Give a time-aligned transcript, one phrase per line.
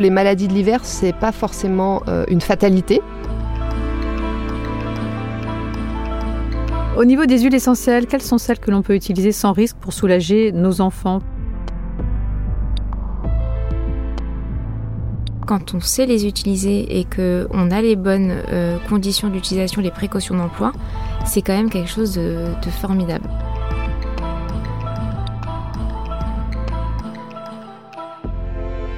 [0.00, 3.00] exemple, les maladies de l'hiver, c'est pas forcément euh, une fatalité.
[6.96, 9.92] Au niveau des huiles essentielles, quelles sont celles que l'on peut utiliser sans risque pour
[9.92, 11.20] soulager nos enfants?
[15.46, 20.36] Quand on sait les utiliser et qu'on a les bonnes euh, conditions d'utilisation, les précautions
[20.36, 20.72] d'emploi,
[21.24, 23.28] c'est quand même quelque chose de formidable.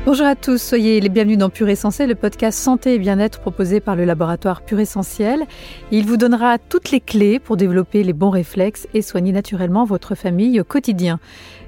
[0.04, 3.78] Bonjour à tous, soyez les bienvenus dans Pure Essentiel, le podcast santé et bien-être proposé
[3.78, 5.44] par le laboratoire Pure Essentiel.
[5.92, 10.16] Il vous donnera toutes les clés pour développer les bons réflexes et soigner naturellement votre
[10.16, 11.20] famille au quotidien.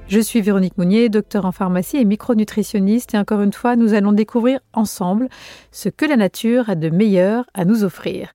[0.09, 4.13] Je suis Véronique Mounier, docteur en pharmacie et micronutritionniste et encore une fois, nous allons
[4.13, 5.29] découvrir ensemble
[5.71, 8.33] ce que la nature a de meilleur à nous offrir.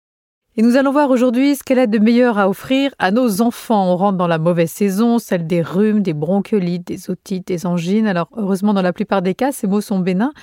[0.59, 3.93] Et nous allons voir aujourd'hui ce qu'elle a de meilleur à offrir à nos enfants.
[3.93, 8.05] On rentre dans la mauvaise saison, celle des rhumes, des bronchiolites, des otites, des angines.
[8.07, 10.33] Alors heureusement, dans la plupart des cas, ces mots sont bénins,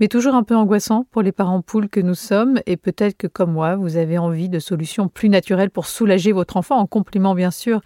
[0.00, 2.60] mais toujours un peu angoissants pour les parents poules que nous sommes.
[2.64, 6.56] Et peut-être que comme moi, vous avez envie de solutions plus naturelles pour soulager votre
[6.56, 7.82] enfant, en complément bien sûr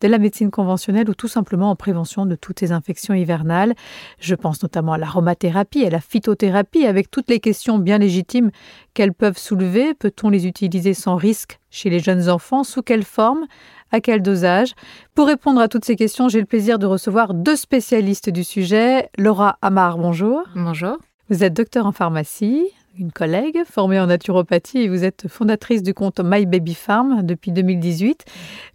[0.00, 3.74] de la médecine conventionnelle ou tout simplement en prévention de toutes ces infections hivernales.
[4.18, 8.50] Je pense notamment à l'aromathérapie, à la phytothérapie, avec toutes les questions bien légitimes
[8.94, 9.94] qu'elles peuvent soulever.
[9.94, 12.64] Peut-on les utiliser sans risque chez les jeunes enfants?
[12.64, 13.46] Sous quelle forme?
[13.92, 14.74] À quel dosage?
[15.14, 19.10] Pour répondre à toutes ces questions, j'ai le plaisir de recevoir deux spécialistes du sujet.
[19.18, 20.44] Laura Amar, bonjour.
[20.54, 20.96] Bonjour.
[21.28, 22.66] Vous êtes docteur en pharmacie,
[22.98, 27.52] une collègue formée en naturopathie et vous êtes fondatrice du compte My Baby Farm depuis
[27.52, 28.24] 2018.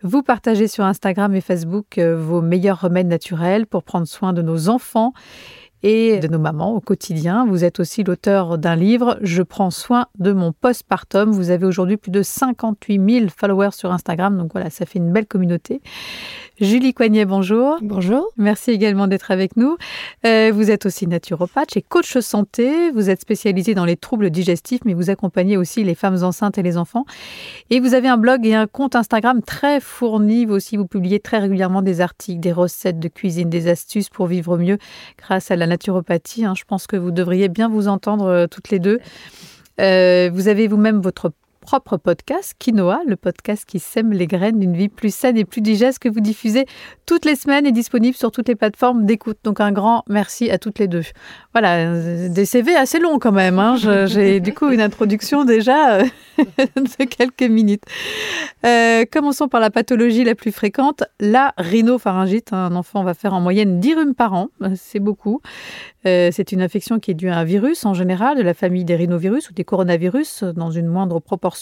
[0.03, 4.41] Vous partagez sur Instagram et Facebook euh, vos meilleurs remèdes naturels pour prendre soin de
[4.41, 5.13] nos enfants
[5.83, 7.45] et de nos mamans au quotidien.
[7.45, 11.31] Vous êtes aussi l'auteur d'un livre, Je prends soin de mon postpartum.
[11.31, 15.11] Vous avez aujourd'hui plus de 58 000 followers sur Instagram, donc voilà, ça fait une
[15.11, 15.81] belle communauté.
[16.61, 17.77] Julie Coignet, bonjour.
[17.81, 18.29] Bonjour.
[18.37, 19.75] Merci également d'être avec nous.
[20.25, 22.91] Euh, vous êtes aussi naturopathe et coach santé.
[22.91, 26.63] Vous êtes spécialisé dans les troubles digestifs, mais vous accompagnez aussi les femmes enceintes et
[26.63, 27.03] les enfants.
[27.71, 30.45] Et vous avez un blog et un compte Instagram très fourni.
[30.45, 34.27] Vous aussi, vous publiez très régulièrement des articles, des recettes de cuisine, des astuces pour
[34.27, 34.77] vivre mieux
[35.17, 36.45] grâce à la naturopathie.
[36.45, 36.53] Hein.
[36.55, 38.99] Je pense que vous devriez bien vous entendre euh, toutes les deux.
[39.81, 41.33] Euh, vous avez vous-même votre
[41.65, 45.61] propre podcast, Quinoa, le podcast qui sème les graines d'une vie plus saine et plus
[45.61, 46.67] digeste que vous diffusez
[47.07, 49.39] toutes les semaines et disponible sur toutes les plateformes d'écoute.
[49.43, 51.01] Donc un grand merci à toutes les deux.
[51.53, 53.57] Voilà, des CV assez longs quand même.
[53.57, 53.77] Hein.
[54.05, 56.05] J'ai du coup une introduction déjà euh,
[56.37, 57.83] de quelques minutes.
[58.63, 62.53] Euh, commençons par la pathologie la plus fréquente, la rhinopharyngite.
[62.53, 65.41] Un enfant va faire en moyenne 10 rhumes par an, c'est beaucoup.
[66.05, 68.85] Euh, c'est une infection qui est due à un virus en général, de la famille
[68.85, 71.54] des rhinovirus ou des coronavirus dans une moindre proportion.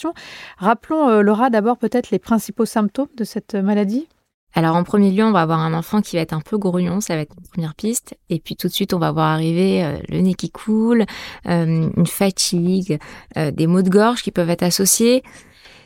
[0.57, 4.07] Rappelons, euh, Laura, d'abord peut-être les principaux symptômes de cette maladie.
[4.55, 7.01] Alors en premier lieu, on va avoir un enfant qui va être un peu grognon,
[7.01, 8.15] ça va être une première piste.
[8.29, 11.05] Et puis tout de suite, on va voir arriver euh, le nez qui coule,
[11.45, 12.99] une fatigue,
[13.35, 15.23] des maux de gorge qui peuvent être associés.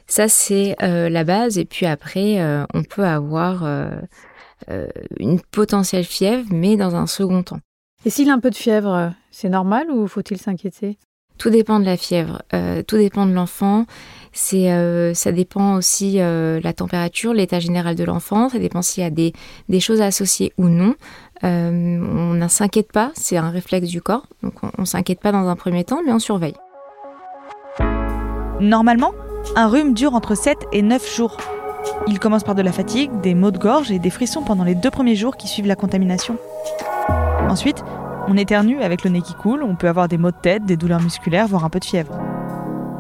[0.06, 1.58] Ça, c'est la base.
[1.58, 2.42] Et puis après,
[2.74, 3.64] on peut avoir
[5.18, 7.60] une potentielle fièvre, mais dans un second temps.
[8.06, 10.98] Et s'il a un peu de fièvre, c'est normal ou faut-il s'inquiéter?
[11.38, 13.86] Tout dépend de la fièvre, euh, tout dépend de l'enfant.
[14.34, 18.50] C'est, euh, ça dépend aussi euh, la température, l'état général de l'enfant.
[18.50, 19.34] Ça dépend s'il y a des,
[19.70, 20.96] des choses associées ou non.
[21.44, 24.28] on ne s'inquiète pas, c'est un réflexe du corps.
[24.44, 26.56] Donc on ne s'inquiète pas dans un premier temps, mais on surveille.
[28.60, 29.14] Normalement,
[29.56, 31.38] un rhume dure entre 7 et 9 jours.
[32.08, 34.76] Il commence par de la fatigue, des maux de gorge et des frissons pendant les
[34.76, 36.38] deux premiers jours qui suivent la contamination.
[37.48, 37.84] Ensuite,
[38.28, 40.78] on éternue avec le nez qui coule, on peut avoir des maux de tête, des
[40.78, 42.20] douleurs musculaires, voire un peu de fièvre.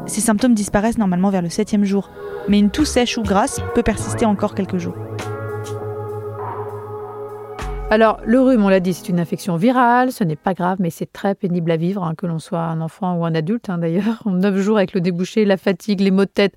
[0.05, 2.09] Ces symptômes disparaissent normalement vers le septième jour,
[2.47, 4.95] mais une toux sèche ou grasse peut persister encore quelques jours.
[7.89, 10.89] Alors, le rhume, on l'a dit, c'est une infection virale, ce n'est pas grave, mais
[10.89, 13.77] c'est très pénible à vivre, hein, que l'on soit un enfant ou un adulte hein,
[13.77, 14.21] d'ailleurs.
[14.25, 16.53] En neuf jours avec le débouché, la fatigue, les maux de tête,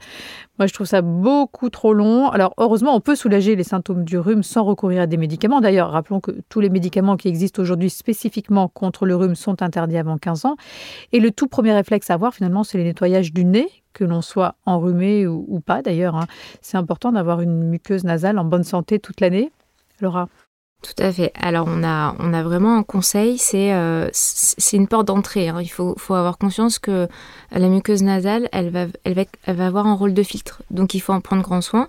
[0.59, 2.29] moi je trouve ça beaucoup trop long.
[2.31, 5.61] Alors, heureusement, on peut soulager les symptômes du rhume sans recourir à des médicaments.
[5.61, 9.99] D'ailleurs, rappelons que tous les médicaments qui existent aujourd'hui spécifiquement contre le rhume sont interdits
[9.99, 10.57] avant 15 ans.
[11.13, 14.21] Et le tout premier réflexe à avoir, finalement, c'est le nettoyage du nez, que l'on
[14.21, 16.17] soit enrhumé ou, pas d'ailleurs.
[16.17, 16.27] Hein.
[16.61, 19.53] C'est important d'avoir une muqueuse nasale en bonne santé toute l'année.
[20.01, 20.29] Laura
[20.83, 21.33] tout à fait.
[21.35, 24.09] Alors on a, on a vraiment un conseil, c'est euh,
[24.73, 25.49] une porte d'entrée.
[25.49, 25.61] Hein.
[25.61, 27.09] Il faut, faut avoir conscience que
[27.53, 30.63] la muqueuse nasale, elle va, elle, va, elle va avoir un rôle de filtre.
[30.71, 31.89] Donc il faut en prendre grand soin.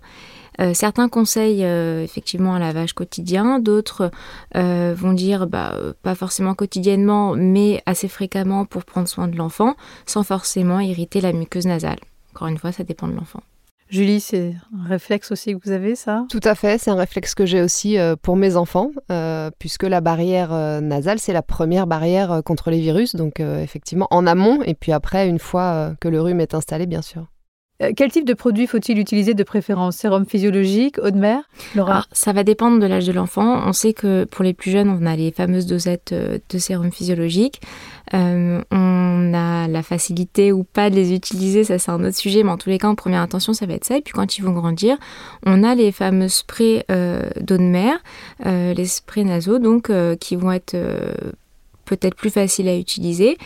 [0.59, 4.11] Euh, certains conseillent euh, effectivement un lavage quotidien, d'autres
[4.53, 5.73] vont dire bah,
[6.03, 11.31] pas forcément quotidiennement, mais assez fréquemment pour prendre soin de l'enfant, sans forcément irriter la
[11.31, 11.99] muqueuse nasale.
[12.33, 13.41] Encore une fois, ça dépend de l'enfant.
[13.91, 16.25] Julie, c'est un réflexe aussi que vous avez, ça?
[16.29, 19.83] Tout à fait, c'est un réflexe que j'ai aussi euh, pour mes enfants, euh, puisque
[19.83, 24.61] la barrière euh, nasale, c'est la première barrière contre les virus, donc effectivement en amont,
[24.63, 27.27] et puis après, une fois que le rhume est installé, bien sûr.
[27.81, 29.97] Euh, quel type de produit faut-il utiliser de préférence?
[29.97, 31.43] Sérum physiologique, eau de mer?
[31.75, 32.05] Laura?
[32.11, 33.61] Ça va dépendre de l'âge de l'enfant.
[33.65, 36.91] On sait que pour les plus jeunes, on a les fameuses dosettes euh, de sérum
[36.91, 37.61] physiologique.
[38.13, 42.43] Euh, on a la facilité ou pas de les utiliser, ça c'est un autre sujet,
[42.43, 43.97] mais en tous les cas, en première intention, ça va être ça.
[43.97, 44.97] Et puis quand ils vont grandir,
[45.45, 47.93] on a les fameux sprays d'eau de mer,
[48.43, 49.89] les sprays nasaux, donc
[50.19, 50.75] qui vont être
[51.85, 53.37] peut-être plus faciles à utiliser.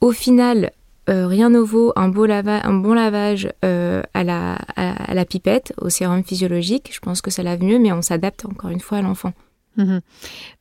[0.00, 0.70] Au final,
[1.10, 5.74] euh, rien ne vaut un, beau un bon lavage euh, à, la, à, la, pipette,
[5.80, 6.90] au sérum physiologique.
[6.92, 9.32] Je pense que ça lave mieux, mais on s'adapte encore une fois à l'enfant.
[9.76, 10.00] Mhm.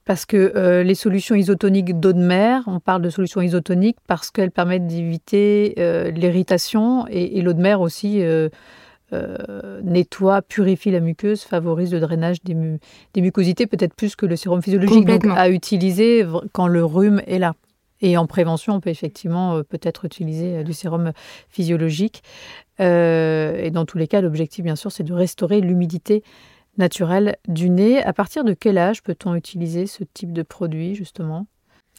[0.05, 4.31] Parce que euh, les solutions isotoniques d'eau de mer, on parle de solutions isotoniques parce
[4.31, 5.75] qu'elles permettent d'éviter
[6.13, 8.21] l'irritation et, l'eau de mer aussi
[9.83, 12.55] nettoie, purifie la muqueuse, favorise le drainage des,
[13.13, 15.05] des mucosités, peut-être plus que le sérum physiologique.
[15.05, 17.53] Donc à utiliser quand le rhume est là.
[18.03, 21.13] Et en prévention, on peut effectivement euh, peut-être utiliser euh, du sérum
[21.47, 22.21] physiologique.
[22.81, 26.21] Euh, et dans tous les cas, l'objectif, bien sûr, c'est de restaurer l'humidité
[26.77, 28.03] naturelle du nez.
[28.03, 31.47] À partir de quel âge peut-on utiliser ce type de produit, justement?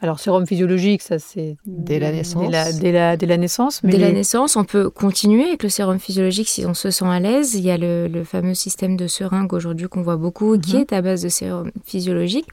[0.01, 2.45] Alors, sérum physiologique, ça c'est dès la naissance.
[2.81, 3.83] Dès la, dès la, naissance.
[3.83, 7.07] Mais dès la naissance, on peut continuer avec le sérum physiologique si on se sent
[7.07, 7.55] à l'aise.
[7.55, 10.81] Il y a le, fameux système de seringue aujourd'hui qu'on voit beaucoup, qui mhm.
[10.81, 12.49] est à base de sérum physiologique.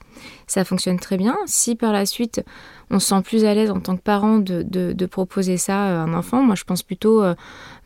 [0.48, 1.38] Ça fonctionne très bien.
[1.46, 2.44] Si par la suite
[2.92, 6.04] on se sent plus à l'aise en tant que parent de, de, proposer ça à
[6.04, 7.36] un enfant, moi je pense plutôt euh,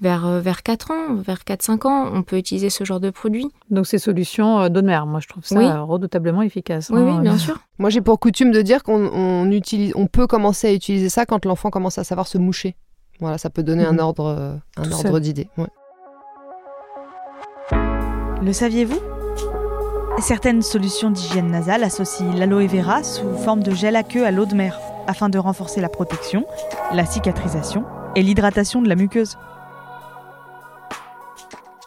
[0.01, 3.47] vers, euh, vers 4 ans, vers 4-5 ans, on peut utiliser ce genre de produit.
[3.69, 6.89] Donc ces solutions euh, d'eau de mer, moi je trouve ça redoutablement efficace.
[6.91, 7.21] Oui, oui, hein.
[7.21, 7.59] bien sûr.
[7.77, 11.45] Moi j'ai pour coutume de dire qu'on utilise, on peut commencer à utiliser ça quand
[11.45, 12.75] l'enfant commence à savoir se moucher.
[13.19, 13.99] Voilà, ça peut donner un mhm.
[13.99, 15.47] ordre, un ordre d'idée.
[18.41, 19.14] Le saviez-vous?
[20.19, 24.45] Certaines solutions d'hygiène nasale associent l'aloe vera sous forme de gel à queue à l'eau
[24.45, 26.45] de mer afin de renforcer la protection,
[26.93, 27.83] la cicatrisation
[28.15, 29.37] et l'hydratation de la muqueuse.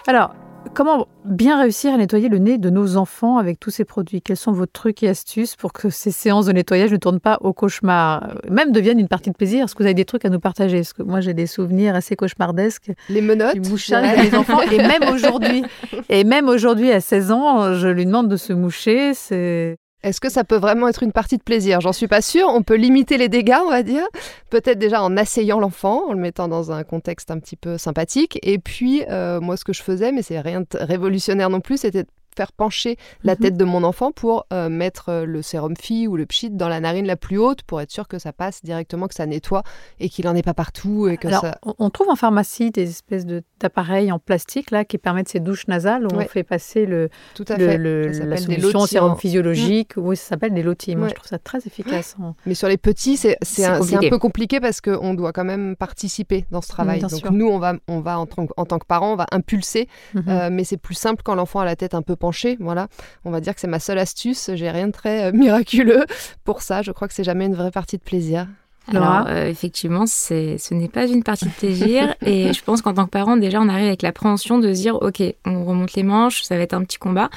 [0.07, 0.35] Alors,
[0.75, 4.23] comment bien réussir à nettoyer le nez de nos enfants avec tous ces produits?
[4.23, 7.39] Quels sont vos trucs et astuces pour que ces séances de nettoyage ne tournent pas
[7.41, 8.35] au cauchemar?
[8.49, 9.65] Même deviennent une partie de plaisir.
[9.65, 10.79] Est-ce que vous avez des trucs à nous partager?
[10.79, 12.93] Parce que moi, j'ai des souvenirs assez cauchemardesques.
[13.09, 13.59] Les menottes.
[13.59, 14.61] Du mouchage des enfants.
[14.61, 15.65] Et même aujourd'hui,
[16.09, 19.15] et même aujourd'hui, à 16 ans, je lui demande de se moucher.
[19.15, 21.81] C'est est-ce que ça peut vraiment être une partie de plaisir?
[21.81, 22.49] J'en suis pas sûre.
[22.49, 24.06] On peut limiter les dégâts, on va dire.
[24.49, 28.39] Peut-être déjà en asseyant l'enfant, en le mettant dans un contexte un petit peu sympathique.
[28.43, 31.79] Et puis, euh, moi, ce que je faisais, mais c'est rien de révolutionnaire non plus,
[31.79, 32.05] c'était
[32.38, 33.40] faire pencher la mhm.
[33.40, 36.69] tête de mon enfant pour euh, mettre euh, le sérum phi ou le pchit dans
[36.69, 39.64] la narine la plus haute pour être sûr que ça passe directement, que ça nettoie
[39.99, 41.08] et qu'il n'en ait pas partout.
[41.08, 41.58] Et que ça...
[41.64, 46.06] on trouve en pharmacie des espèces d'appareils en plastique là qui permettent ces douches nasales
[46.06, 47.76] où on fait passer le, Tout à fait.
[47.76, 49.93] la solution sérum physiologique.
[49.96, 50.94] Oui, ça s'appelle des lotis.
[50.94, 52.17] Moi, je trouve ça très efficace.
[52.46, 56.46] Mais sur les petits, c'est un, un, peu compliqué parce qu'on doit quand même participer
[56.52, 57.00] dans ce travail.
[57.00, 58.26] Donc nous, on va, on va en,
[58.56, 60.25] en, tant que parents, on va impulser, mhm.
[60.29, 62.28] euh, mais c'est plus simple quand l'enfant a la tête un peu penchée
[62.61, 62.89] voilà,
[63.25, 64.51] on va dire que c'est ma seule astuce.
[64.55, 66.05] J'ai rien de très euh, miraculeux
[66.45, 66.83] pour ça.
[66.83, 68.47] Je crois que c'est jamais une vraie partie de plaisir.
[68.91, 72.15] Alors, euh, effectivement, ce n'est pas une partie de plaisir.
[72.25, 74.97] et je pense qu'en tant que parent, déjà, on arrive avec l'appréhension de se dire,
[75.03, 77.29] OK, on remonte les manches, ça va être un petit combat.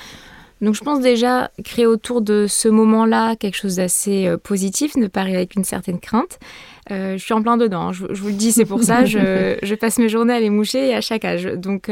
[0.62, 5.08] Donc, je pense déjà créer autour de ce moment-là quelque chose d'assez euh, positif, ne
[5.08, 6.40] pas arriver avec une certaine crainte.
[6.90, 7.92] je suis en plein dedans, hein.
[7.92, 10.96] je, vous le dis, c'est pour ça, je, passe mes journées à les moucher et
[10.96, 11.44] à chaque âge.
[11.44, 11.90] Donc,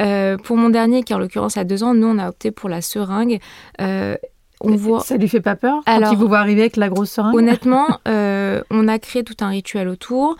[0.00, 2.68] euh, pour mon dernier, qui en l'occurrence a deux ans, nous on a opté pour
[2.68, 3.40] la seringue.
[3.80, 4.16] Euh,
[4.60, 5.00] on voit...
[5.00, 8.00] Ça lui fait pas peur quand il vous voit arriver avec la grosse seringue Honnêtement,
[8.08, 10.36] euh, on a créé tout un rituel autour.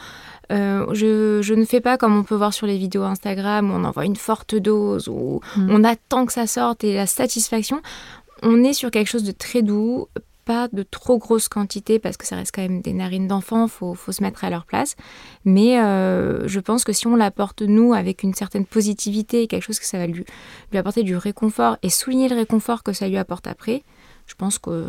[0.51, 4.05] je, ne fais pas comme on peut voir sur les vidéos Instagram où on envoie
[4.05, 5.69] une forte dose, où hmm.
[5.71, 7.83] on attend que ça sorte et la satisfaction.
[8.43, 10.09] On est sur quelque chose de très doux,
[10.47, 13.95] pas de trop grosses quantités parce que ça reste quand même des narines d'enfant, faut,
[13.95, 14.95] faut se mettre à leur place.
[15.45, 19.79] Mais euh, je pense que si on l'apporte nous avec une certaine positivité, quelque chose
[19.79, 20.25] que ça va lui,
[20.71, 23.83] lui apporter du réconfort et souligner le réconfort que ça lui apporte après,
[24.26, 24.87] je pense que,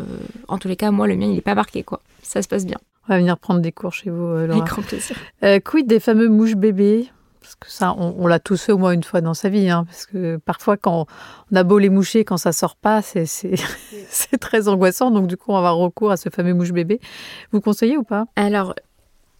[0.48, 2.00] en tous les cas, moi, le mien, il n'est pas marqué, quoi.
[2.22, 2.78] Ça se passe bien.
[3.08, 4.60] On va venir prendre des cours chez vous, euh, Laura.
[4.60, 5.16] Avec grand plaisir.
[5.42, 7.08] Euh, quid des fameux mouches bébés?
[7.48, 9.70] Parce que ça, on, l'a tous fait au moins une fois dans sa vie.
[9.70, 11.06] Hein, parce que parfois, quand
[11.50, 13.24] on a beau les moucher, quand ça sort pas, c'est
[14.40, 15.10] très angoissant.
[15.10, 17.00] Donc, du coup, on va avoir recours à ce fameux mouche bébé.
[17.52, 18.26] Vous conseillez ou pas?
[18.36, 18.74] Alors,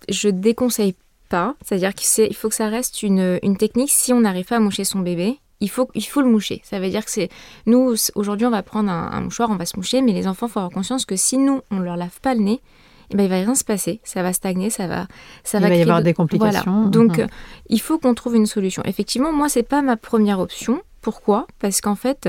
[0.09, 0.95] je déconseille
[1.29, 1.55] pas.
[1.63, 3.91] C'est-à-dire qu'il faut que ça reste une, technique.
[3.91, 6.63] Si on n'arrive pas à moucher son bébé, il faut, il faut le moucher.
[6.65, 7.29] Ça veut dire que c'est.
[7.67, 10.47] Nous, aujourd'hui, on va prendre un, un, mouchoir, on va se moucher, mais les enfants,
[10.47, 12.63] il faut avoir conscience que si nous, on ne leur lave pas le nez,
[13.11, 15.07] eh ben, il va rien se passer, ça va stagner, ça va,
[15.45, 16.73] ça il va, va y avoir de- des complications.
[16.73, 16.91] Voilà.
[16.91, 17.25] Donc, Mhm.
[17.25, 17.29] euh,
[17.69, 18.83] il faut qu'on trouve une solution.
[18.85, 20.81] Effectivement, moi, c'est pas ma première option.
[21.01, 21.47] Pourquoi?
[21.59, 22.29] Parce qu'en fait,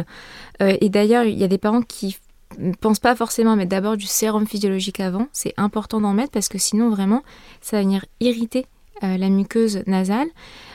[0.62, 2.18] euh, et d'ailleurs, il y a des parents qui
[2.58, 5.28] ne pensent pas forcément mettre d'abord du sérum physiologique avant.
[5.34, 7.24] C'est important d'en mettre parce que sinon, vraiment,
[7.62, 8.66] ça va venir irriter
[9.04, 10.28] euh, la muqueuse nasale,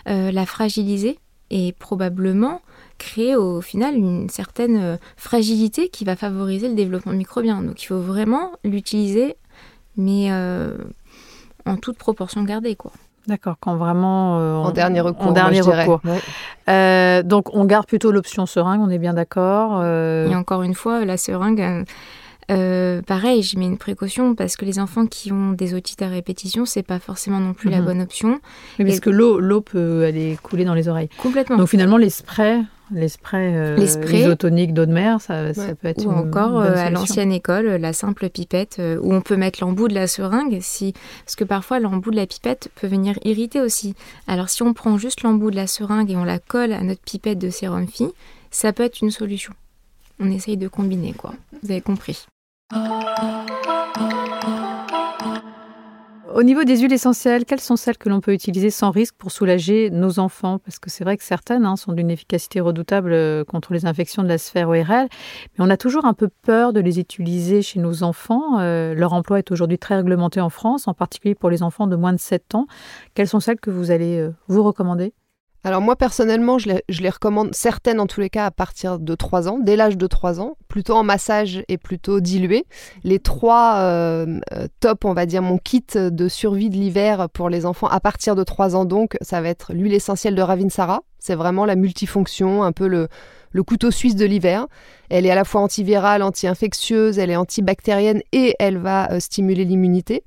[0.06, 1.18] la fragiliser
[1.50, 2.60] et probablement
[2.98, 7.62] créer au final une certaine fragilité qui va favoriser le développement microbien.
[7.62, 9.36] Donc, il faut vraiment l'utiliser,
[9.96, 10.76] mais euh,
[11.66, 12.92] en toute proportion gardée, quoi.
[13.26, 15.28] D'accord, quand vraiment euh, En dernier recours.
[15.28, 16.00] En dernier recours.
[16.04, 16.20] Ouais.
[16.68, 19.80] Euh, donc on garde plutôt l'option seringue, on est bien d'accord.
[19.82, 21.86] euh, Et encore une fois, la seringue,
[22.50, 26.08] euh, pareil, je mets une précaution parce que les enfants qui ont des otites à
[26.08, 27.84] répétition, c'est pas forcément non plus la Mhm.
[27.84, 28.40] bonne option.
[28.78, 31.08] oui, parce et- que l'eau, l'eau peut aller couler dans les oreilles.
[31.22, 31.56] Complètement.
[31.56, 32.60] Donc finalement les sprays,
[32.90, 34.20] les sprays, euh, Les sprays.
[34.20, 35.74] isotoniques d'eau de mer, ça, ça Ouais.
[35.74, 39.14] peut être Ou une encore bonne euh, à l'ancienne école, la simple pipette euh, où
[39.14, 40.92] on peut mettre l'embout de la seringue, si
[41.24, 43.94] parce que parfois l'embout de la pipette peut venir irriter aussi.
[44.26, 47.00] Alors si on prend juste l'embout de la seringue et on la colle à notre
[47.00, 48.08] pipette de sérum phi,
[48.50, 49.54] ça peut être une solution.
[50.20, 51.34] On essaye de combiner quoi.
[51.62, 52.26] Vous avez compris.
[56.34, 59.30] Au niveau des huiles essentielles, quelles sont celles que l'on peut utiliser sans risque pour
[59.30, 60.58] soulager nos enfants?
[60.58, 64.24] Parce que c'est vrai que certaines hein, sont d'une efficacité redoutable euh, contre les infections
[64.24, 65.06] de la sphère ORL,
[65.56, 68.58] mais on a toujours un peu peur de les utiliser chez nos enfants.
[68.58, 71.94] Euh, leur emploi est aujourd'hui très réglementé en France, en particulier pour les enfants de
[71.94, 72.66] moins de 7 ans.
[73.14, 75.14] Quelles sont celles que vous allez euh, vous recommander?
[75.64, 78.98] Alors moi personnellement, je les, je les recommande certaines en tous les cas à partir
[78.98, 82.66] de 3 ans, dès l'âge de 3 ans, plutôt en massage et plutôt dilué.
[83.02, 87.48] Les trois euh, euh, top, on va dire mon kit de survie de l'hiver pour
[87.48, 91.00] les enfants à partir de 3 ans donc, ça va être l'huile essentielle de Ravinsara,
[91.18, 93.08] c'est vraiment la multifonction, un peu le
[93.54, 94.66] le couteau suisse de l'hiver.
[95.08, 99.64] Elle est à la fois antivirale, anti-infectieuse, elle est antibactérienne et elle va euh, stimuler
[99.64, 100.24] l'immunité.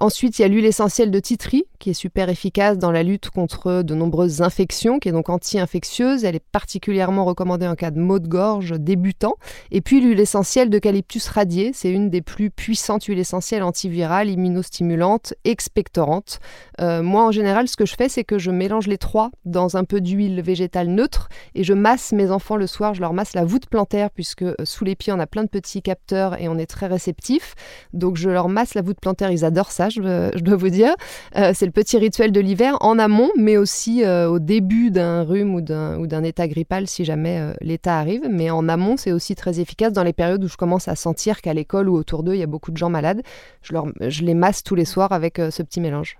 [0.00, 3.28] Ensuite, il y a l'huile essentielle de titri, qui est super efficace dans la lutte
[3.28, 6.24] contre de nombreuses infections, qui est donc anti-infectieuse.
[6.24, 9.34] Elle est particulièrement recommandée en cas de maux de gorge débutant.
[9.70, 15.34] Et puis l'huile essentielle d'eucalyptus radié, c'est une des plus puissantes huiles essentielles antivirales, immunostimulantes,
[15.44, 16.40] expectorantes.
[16.80, 19.76] Euh, moi, en général, ce que je fais, c'est que je mélange les trois dans
[19.76, 22.94] un peu d'huile végétale neutre et je masse mes enfants le soir.
[22.94, 25.50] Je leur masse la voûte plantaire, puisque euh, sous les pieds, on a plein de
[25.50, 27.54] petits capteurs et on est très réceptif.
[27.92, 29.30] Donc, je leur masse la voûte plantaire.
[29.30, 30.94] Ils adorent ça, je, dois vous dire.
[31.36, 35.22] Euh, c'est le petit rituel de l'hiver en amont, mais aussi euh, au début d'un
[35.22, 38.22] rhume ou d'un état grippal si jamais euh, l'état arrive.
[38.30, 41.40] Mais en amont, c'est aussi très efficace dans les périodes où je commence à sentir
[41.42, 43.22] qu'à l'école ou autour d'eux, il y a beaucoup de gens malades.
[43.62, 46.16] Je, leur, je les masse tous les soirs avec ce petit mélange.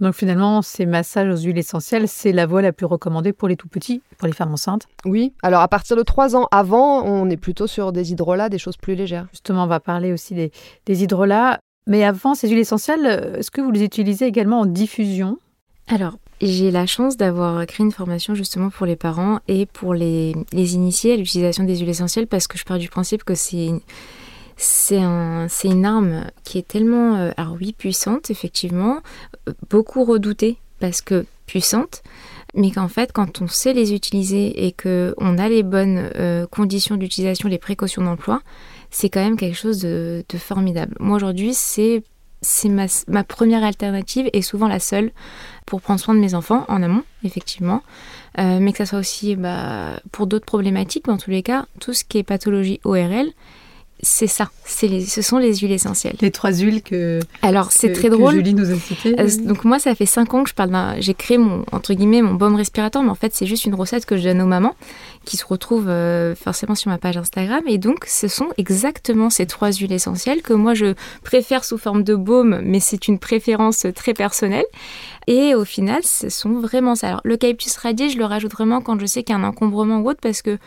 [0.00, 3.56] Donc finalement, ces massages aux huiles essentielles, c'est la voie la plus recommandée pour les
[3.56, 4.88] tout petits, pour les femmes enceintes?
[5.04, 8.58] Oui, alors à partir de 3 ans avant, on est plutôt sur des hydrolats, des
[8.58, 9.28] choses plus légères.
[9.30, 10.50] Justement, on va parler aussi des,
[10.86, 11.60] des hydrolats.
[11.86, 15.38] Mais avant ces huiles essentielles, est-ce que vous les utilisez également en diffusion?
[15.86, 20.34] Alors, j'ai la chance d'avoir créé une formation justement pour les parents et pour les,
[20.52, 23.70] les initiés à l'utilisation des huiles essentielles parce que je pars du principe que c'est
[24.56, 29.00] c'est un, une arme qui est tellement, euh, alors oui, puissante, effectivement,
[29.68, 32.02] beaucoup redoutée parce que puissante,
[32.54, 36.96] mais qu'en fait, quand on sait les utiliser et qu'on a les bonnes euh, conditions
[36.96, 38.42] d'utilisation, les précautions d'emploi,
[38.94, 40.94] c'est quand même quelque chose de, formidable.
[41.00, 42.04] Moi, aujourd'hui, c'est
[42.68, 45.10] ma, première alternative et souvent la seule
[45.66, 47.82] pour prendre soin de mes enfants en amont, effectivement,
[48.38, 51.92] Euh, mais que ça soit aussi bah, pour d'autres problématiques, en tous les cas, tout
[51.92, 53.30] ce qui est pathologie ORL,
[54.04, 56.16] c'est ça, c'est les, ce sont les huiles essentielles.
[56.20, 58.34] Les trois huiles que, Alors c'est que- très que drôle.
[58.34, 59.18] Julie nous a citées.
[59.18, 61.00] Euh, donc moi, ça fait 5 ans que je parle d'un...
[61.00, 64.06] J'ai créé mon, entre guillemets, mon baume respirateur, mais en fait, c'est juste une recette
[64.06, 64.74] que je donne aux mamans,
[65.24, 67.62] qui se retrouve euh, forcément sur ma page Instagram.
[67.66, 70.94] Et donc, ce sont exactement ces trois huiles essentielles que moi, je
[71.24, 74.66] préfère sous forme de baume, mais c'est une préférence très personnelle.
[75.26, 77.08] Et au final, ce sont vraiment ça.
[77.08, 79.44] Alors, le l'eucalyptus radié, je le rajoute vraiment quand je sais qu'il y a un
[79.44, 80.58] encombrement ou autre, parce que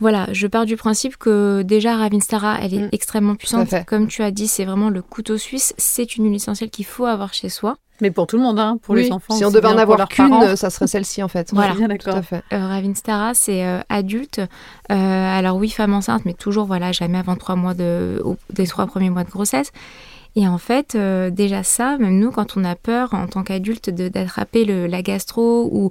[0.00, 2.88] voilà, je pars du principe que déjà Ravinstara, elle est Mm.
[2.92, 3.74] extrêmement puissante.
[3.86, 5.74] Comme tu as dit, c'est vraiment le couteau suisse.
[5.78, 7.76] C'est une huile essentielle qu'il faut avoir chez soi.
[8.00, 9.34] Mais pour tout le monde, hein, pour Oui, les enfants.
[9.36, 11.50] Si on devait en pour avoir qu'une, ça serait celle-ci en fait.
[11.54, 11.74] Voilà.
[11.74, 12.16] Bien Tout d'accord.
[12.16, 12.42] à fait.
[12.52, 14.40] Euh, Ravinstara, c'est euh, adulte.
[14.90, 18.66] Euh, alors oui, femme enceinte, mais toujours, voilà, jamais avant trois mois de, au- des
[18.66, 19.70] trois premiers mois de grossesse.
[20.36, 23.90] Et en fait, euh, déjà ça, même nous, quand on a peur en tant qu'adulte
[23.90, 25.90] d'attraper la gastro ou,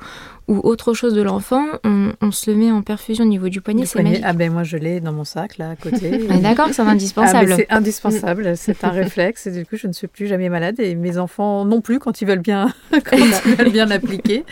[0.50, 3.62] ou autre chose de l'enfant, on, on se le met en perfusion au niveau du
[3.62, 4.10] poignet, c'est poignet.
[4.10, 4.26] magique.
[4.28, 6.08] Ah ben moi je l'ai dans mon sac là à côté.
[6.30, 7.54] Est d'accord c'est Ah, indispensable.
[7.56, 10.94] c'est indispensable, c'est un réflexe et du coup je ne suis plus jamais malade et
[10.96, 14.44] mes enfants non plus quand ils veulent bien, quand ils veulent bien l'appliquer.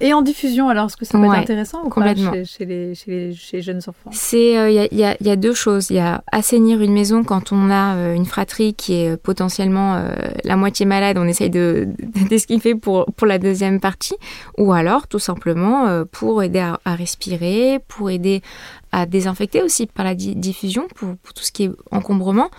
[0.00, 2.32] Et en diffusion alors, est-ce que ça peut Ouais, être intéressant ou complètement.
[2.32, 4.10] pas chez, chez les, chez, les, chez les jeunes enfants?
[4.12, 5.88] C'est, il y, a, y a- y a deux choses.
[5.88, 9.16] Il y a assainir une maison quand on a euh, une fratrie qui est est
[9.16, 10.02] potentiellement
[10.44, 11.88] la moitié malade, on essaye de
[12.28, 14.16] d'esquiver pour, pour la deuxième partie,
[14.58, 18.42] ou alors tout simplement pour aider à, respirer, pour aider
[18.92, 22.50] à désinfecter aussi par la diffusion, pour tout ce qui est encombrement.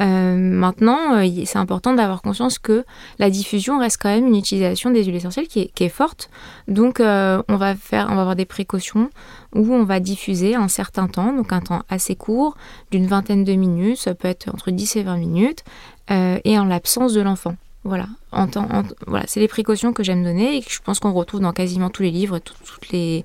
[0.00, 2.84] Euh, maintenant, euh, c'est important d'avoir conscience que
[3.18, 6.30] la diffusion reste quand même une utilisation des huiles essentielles qui est, forte.
[6.68, 9.10] Donc, euh, on va faire, on va avoir des précautions
[9.54, 12.56] où on va diffuser un certain temps, donc un temps assez court,
[12.90, 15.64] d'une vingtaine de minutes, ça peut être entre 10 et 20 minutes,
[16.08, 17.54] et en l'absence de l'enfant.
[17.82, 18.68] Voilà, en temps,
[19.06, 21.88] voilà, c'est les précautions que j'aime donner et que je pense qu'on retrouve dans quasiment
[21.88, 23.24] tous les livres, toutes les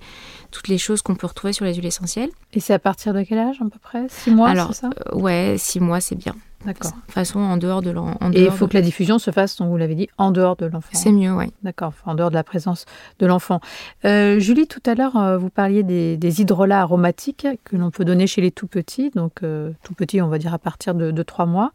[0.51, 2.29] toutes les choses qu'on peut retrouver sur les huiles essentielles.
[2.53, 4.05] Et c'est à partir de quel âge à peu près?
[4.07, 4.89] Six mois, Alors, ça?
[5.11, 6.33] ouais, six mois, c'est bien.
[6.65, 6.91] D'accord.
[7.07, 8.31] De façon, en dehors de l'enfant.
[8.33, 10.65] Et il faut que la diffusion se fasse, donc vous l'avez dit, en dehors de
[10.65, 10.89] l'enfant.
[10.93, 11.45] C'est mieux, oui.
[11.63, 12.85] D'accord, en dehors de la présence
[13.19, 13.59] de l'enfant.
[14.03, 18.27] Euh, Julie, tout à l'heure, euh, vous parliez des, hydrolats aromatiques que l'on peut donner
[18.27, 21.45] chez les tout petits, donc euh, tout petits, on va dire à partir de, trois
[21.45, 21.71] mois.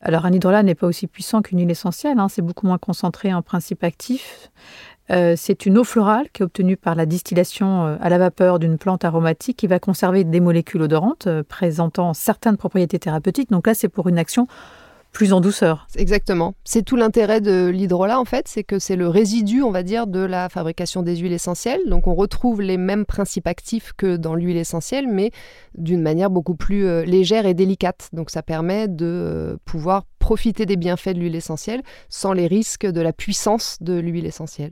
[0.00, 3.34] Alors, un hydrolat n'est pas aussi puissant qu'une huile essentielle, hein, c'est beaucoup moins concentré
[3.34, 4.50] en principe actif.
[5.10, 8.58] Euh, c'est une eau florale qui est obtenue par la distillation euh, à la vapeur
[8.58, 13.50] d'une plante aromatique qui va conserver des molécules odorantes euh, présentant certaines propriétés thérapeutiques.
[13.50, 14.46] Donc là, c'est pour une action
[15.10, 15.88] plus en douceur.
[15.96, 16.54] Exactement.
[16.62, 20.06] C'est tout l'intérêt de l'hydrolat en fait, c'est que c'est le résidu, on va dire,
[20.06, 21.80] de la fabrication des huiles essentielles.
[21.88, 25.32] Donc on retrouve les mêmes principes actifs que dans l'huile essentielle, mais
[25.76, 28.08] d'une manière beaucoup plus légère et délicate.
[28.12, 33.00] Donc ça permet de pouvoir profiter des bienfaits de l'huile essentielle sans les risques de
[33.00, 34.70] la puissance de l'huile essentielle.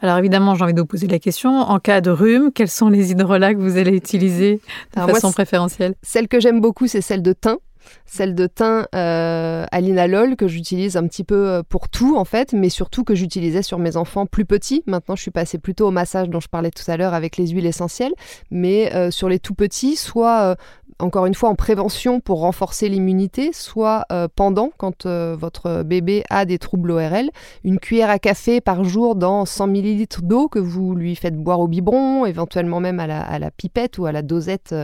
[0.00, 1.50] Alors évidemment, j'ai envie de vous poser la question.
[1.50, 4.60] En cas de rhume, quels sont les hydrolats que vous allez utiliser
[4.96, 5.94] de façon préférentielle?
[6.02, 7.56] Celle que j'aime beaucoup, c'est celle de thym.
[8.04, 12.24] Celle de thym euh, à l'inalol que j'utilise un petit peu euh, pour tout en
[12.24, 14.82] fait, mais surtout que j'utilisais sur mes enfants plus petits.
[14.86, 17.48] Maintenant, je suis passée plutôt au massage dont je parlais tout à l'heure avec les
[17.48, 18.12] huiles essentielles,
[18.50, 20.56] mais euh, sur les tout petits, soit
[20.98, 26.24] encore une fois en prévention pour renforcer l'immunité, soit euh, pendant quand euh, votre bébé
[26.28, 27.30] a des troubles ORL,
[27.64, 31.60] une cuillère à café par jour dans 100 ml d'eau que vous lui faites boire
[31.60, 34.74] au biberon, éventuellement même à la, pipette ou à la dosette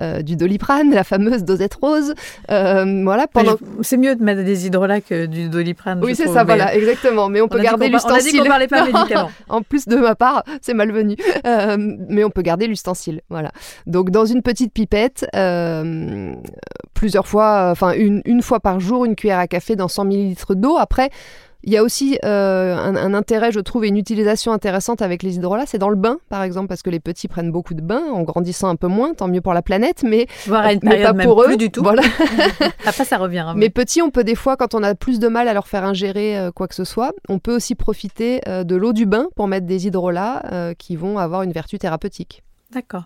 [0.00, 2.14] euh, du doliprane, la fameuse dosette rose.
[2.48, 3.56] voilà, pendant...
[3.82, 6.00] C'est mieux de mettre des hydrolats que du doliprane.
[6.02, 7.28] Oui, c'est ça, voilà, exactement.
[7.28, 8.14] Mais on, peut garder l'ustensile.
[8.14, 9.30] On a dit qu'on parlait pas médicaments.
[9.48, 11.16] en plus de ma part, c'est malvenu.
[11.44, 13.52] mais on peut garder l'ustensile, voilà.
[13.86, 15.24] Donc dans une petite pipette.
[15.34, 15.51] Euh,
[16.94, 20.54] plusieurs fois, enfin une, une, fois par jour, une cuillère à café dans 100 ml
[20.56, 20.76] d'eau.
[20.78, 21.10] Après,
[21.64, 25.36] il y a aussi euh, un, intérêt, je trouve, et une utilisation intéressante avec les
[25.36, 28.02] hydrolats, c'est dans le bain, par exemple, parce que les petits prennent beaucoup de bains
[28.12, 31.44] en grandissant un peu moins, tant mieux pour la planète, mais, Voir une pas pour
[31.44, 31.82] eux du tout.
[31.82, 32.02] Voilà.
[32.86, 33.38] Après, ça revient.
[33.38, 35.68] Hein, mais petits, on peut des fois, quand on a plus de mal à leur
[35.68, 39.28] faire ingérer euh, quoi que ce soit, on peut aussi profiter de l'eau du bain
[39.36, 42.42] pour mettre des hydrolats qui vont avoir une vertu thérapeutique.
[42.72, 43.04] D'accord.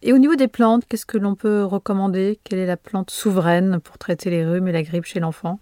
[0.00, 2.40] Et au niveau des plantes, qu'est-ce que l'on peut recommander?
[2.44, 5.60] Quelle est la plante souveraine pour traiter les rhumes et la grippe chez l'enfant?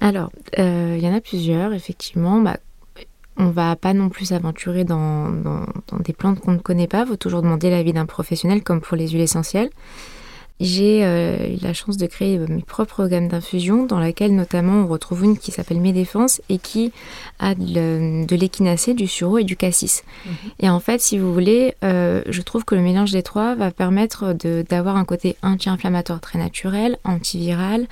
[0.00, 2.40] Alors, euh, il y en a plusieurs, effectivement.
[2.40, 2.56] Bah,
[3.36, 5.66] on va pas non plus s'aventurer dans, dans,
[6.00, 7.02] des plantes qu'on ne connaît pas.
[7.02, 9.70] Il faut toujours demander l'avis d'un professionnel, comme pour les huiles essentielles.
[10.62, 14.84] J'ai euh, eu la chance de créer euh, mes propres gammes d'infusion, dans laquelle notamment
[14.84, 16.92] on retrouve une qui s'appelle Mes Défenses et qui
[17.40, 20.04] a de l'équinacée, du sureau et du cassis.
[20.24, 20.32] Mhm.
[20.60, 23.72] Et en fait, si vous voulez, euh, je trouve que le mélange des trois va
[23.72, 24.34] permettre
[24.68, 27.88] d'avoir un côté anti-inflammatoire très naturel, antiviral,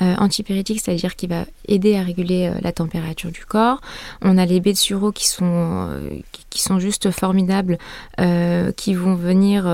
[0.00, 3.80] antipyrétique, c'est-à-dire qui va aider à réguler euh, la température du corps.
[4.22, 6.10] On a les baies de sureau qui sont, euh,
[6.50, 7.78] qui, sont juste formidables,
[8.76, 9.66] qui vont venir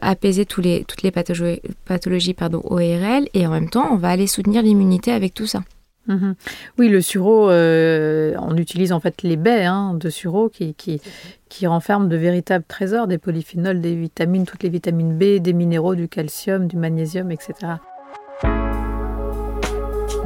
[0.00, 4.62] apaiser les, toutes les pathologies, pathologies ORL, et en même temps, on va aller soutenir
[4.62, 5.62] l'immunité avec tout ça.
[6.06, 6.34] Mhm.
[6.78, 11.00] Oui, le sureau, on utilise en fait les baies hein, de sureau qui, qui,
[11.48, 15.94] qui, renferment de véritables trésors, des polyphénols, des vitamines, toutes les vitamines B, des minéraux,
[15.94, 17.54] du calcium, du magnésium, etc.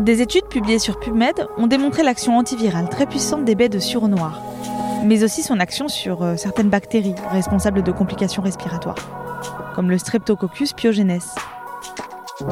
[0.00, 4.06] Des études publiées sur PubMed ont démontré l'action antivirale très puissante des baies de sureau
[4.06, 4.40] noir,
[5.04, 10.72] mais aussi son action sur euh, certaines bactéries responsables de complications respiratoires, comme le Streptococcus
[10.72, 11.18] pyogenes.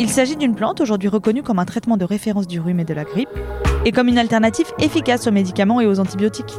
[0.01, 2.95] Il s'agit d'une plante aujourd'hui reconnue comme un traitement de référence du rhume et de
[2.95, 3.31] la grippe,
[3.85, 6.55] et comme une alternative efficace aux médicaments et aux antibiotiques.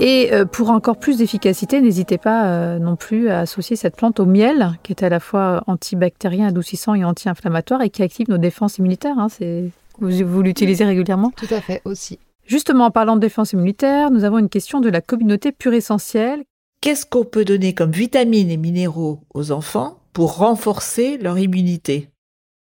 [0.00, 4.20] Et euh, pour encore plus d'efficacité, n'hésitez pas euh, non plus à associer cette plante
[4.20, 8.38] au miel, qui est à la fois antibactérien, adoucissant et anti-inflammatoire, et qui active nos
[8.38, 9.18] défenses immunitaires.
[9.18, 9.26] Hein,
[9.98, 12.20] vous, l'utilisez régulièrement Tout à fait, aussi.
[12.46, 16.44] Justement, en parlant de défense immunitaire, nous avons une question de la communauté pure essentielle.
[16.80, 22.08] Qu'est-ce qu'on peut donner comme vitamines et minéraux aux enfants pour renforcer leur immunité?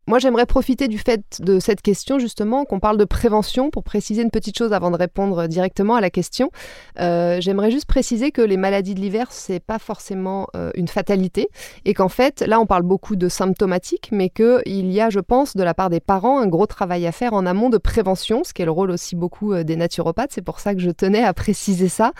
[0.08, 4.22] Moi, j'aimerais profiter du fait de cette question, justement, qu'on parle de prévention, pour préciser
[4.22, 6.50] une petite chose avant de répondre directement à la question.
[6.98, 11.50] Euh, j'aimerais juste préciser que les maladies de l'hiver, c'est pas forcément euh, une fatalité,
[11.84, 15.54] et qu'en fait, là, on parle beaucoup de symptomatiques, mais qu'il y a, je pense,
[15.54, 18.54] de la part des parents, un gros travail à faire en amont de prévention, ce
[18.54, 20.32] qui est le rôle aussi beaucoup euh, des naturopathes.
[20.32, 22.12] C'est pour ça que je tenais à préciser ça.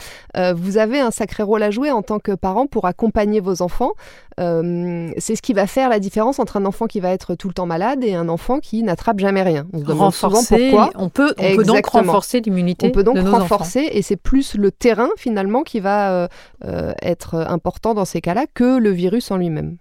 [0.55, 3.93] vous avez un sacré rôle à jouer en tant que parent pour accompagner vos enfants.
[4.39, 7.55] C'est ce qui va faire la différence entre un enfant qui va être tout le
[7.55, 9.67] temps malade et un enfant qui n'attrape jamais rien.
[9.73, 10.91] On renforcer, pourquoi.
[10.97, 12.87] On peut, on peut donc renforcer l'immunité.
[12.87, 16.29] On peut donc renforcer et c'est plus le terrain finalement qui va euh,
[16.65, 19.77] euh, être important dans ces cas-là que le virus en lui-même.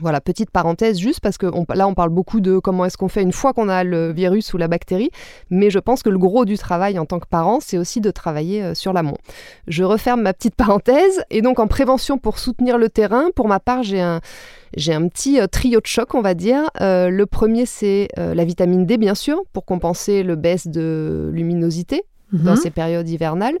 [0.00, 3.22] Voilà, petite parenthèse juste parce que là on parle beaucoup de comment est-ce qu'on fait
[3.22, 5.10] une fois qu'on a le virus ou la bactérie,
[5.50, 8.10] mais je pense que le gros du travail en tant que parent, c'est aussi de
[8.10, 9.16] travailler euh, sur l'amont.
[9.68, 13.60] Je referme ma petite parenthèse et donc en prévention pour soutenir le terrain, pour ma
[13.60, 14.20] part j'ai un
[14.76, 16.68] j'ai un petit euh, trio de choc, on va dire.
[16.80, 22.04] Euh, le premier, c'est la vitamine D, bien sûr, pour compenser le baisse de luminosité
[22.32, 22.56] dans mhm.
[22.56, 23.56] ces périodes hivernales.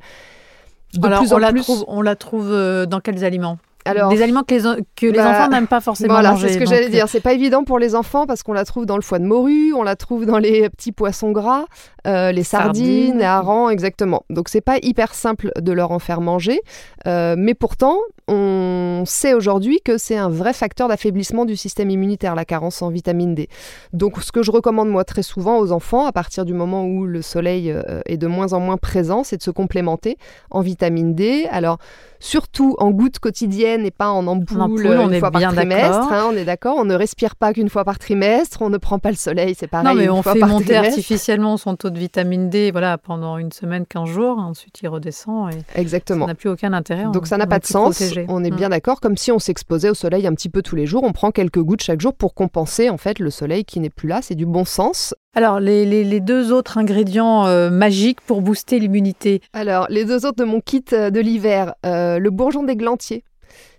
[1.02, 2.50] Alors, on, la trouve, on la trouve
[2.86, 3.58] dans quels aliments?
[3.94, 6.66] Des aliments que les, que les bah, enfants n'aiment pas forcément voilà, c'est ce que
[6.66, 7.08] j'allais dire.
[7.08, 9.72] C'est pas évident pour les enfants parce qu'on la trouve dans le foie de morue,
[9.74, 11.64] on la trouve dans les petits poissons gras,
[12.06, 14.24] euh, les sardines, les harengs, exactement.
[14.30, 16.60] Donc c'est pas hyper simple de leur en faire manger,
[17.06, 22.34] euh, mais pourtant on sait aujourd'hui que c'est un vrai facteur d'affaiblissement du système immunitaire,
[22.34, 23.48] la carence en vitamine D.
[23.92, 27.04] Donc ce que je recommande moi très souvent aux enfants, à partir du moment où
[27.04, 30.16] le soleil euh, est de moins en moins présent, c'est de se complémenter
[30.50, 31.46] en vitamine D.
[31.50, 31.78] Alors
[32.26, 36.12] surtout en gouttes quotidiennes et pas en ampoule, une on fois par trimestre.
[36.12, 36.76] Hein, on est d'accord.
[36.76, 38.62] On ne respire pas qu'une fois par trimestre.
[38.62, 39.86] On ne prend pas le soleil, c'est pareil.
[39.86, 43.86] Non, mais on fait monter artificiellement son taux de vitamine D, voilà, pendant une semaine,
[43.86, 44.38] 15 jours.
[44.38, 45.52] Ensuite, il redescend.
[45.54, 46.26] Et Exactement.
[46.26, 47.04] Ça n'a plus aucun intérêt.
[47.12, 48.02] Donc ça n'a pas de sens.
[48.28, 48.56] On est mm.
[48.56, 49.00] bien d'accord.
[49.00, 51.04] Comme si on s'exposait au soleil un petit peu tous les jours.
[51.04, 54.08] On prend quelques gouttes chaque jour pour compenser en fait le soleil qui n'est plus
[54.08, 54.20] là.
[54.22, 55.14] C'est du bon sens.
[55.36, 60.44] Alors, les, deux autres ingrédients euh, magiques pour booster l'immunité Alors, les deux autres de
[60.44, 63.22] mon kit euh, de l'hiver, euh, le bourgeon d'églantier.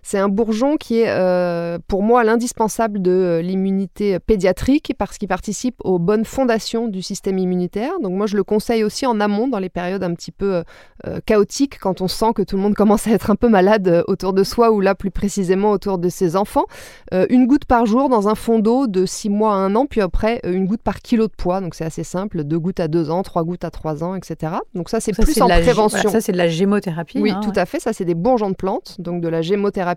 [0.02, 5.28] C'est un bourgeon qui est euh, pour moi l'indispensable de euh, l'immunité pédiatrique parce qu'il
[5.28, 7.92] participe aux bonnes fondations du système immunitaire.
[8.00, 10.62] Donc moi je le conseille aussi en amont dans les périodes un petit peu
[11.06, 14.04] euh, chaotiques quand on sent que tout le monde commence à être un peu malade
[14.06, 16.66] autour de soi ou là plus précisément autour de ses enfants.
[17.12, 20.00] une goutte par jour dans un fond d'eau de 6 mois à 1 an puis
[20.00, 21.60] après une goutte par kilo de poids.
[21.60, 24.52] Donc c'est assez simple, deux gouttes à 2 ans, trois gouttes à 3 ans, etc.
[24.74, 26.10] Donc ça c'est plus en prévention.
[26.10, 27.18] ça c'est de la gémothérapie.
[27.20, 27.80] Oui, hein, tout à fait.
[27.80, 29.87] Ça c'est des bourgeons de plantes, donc de la gémothérapie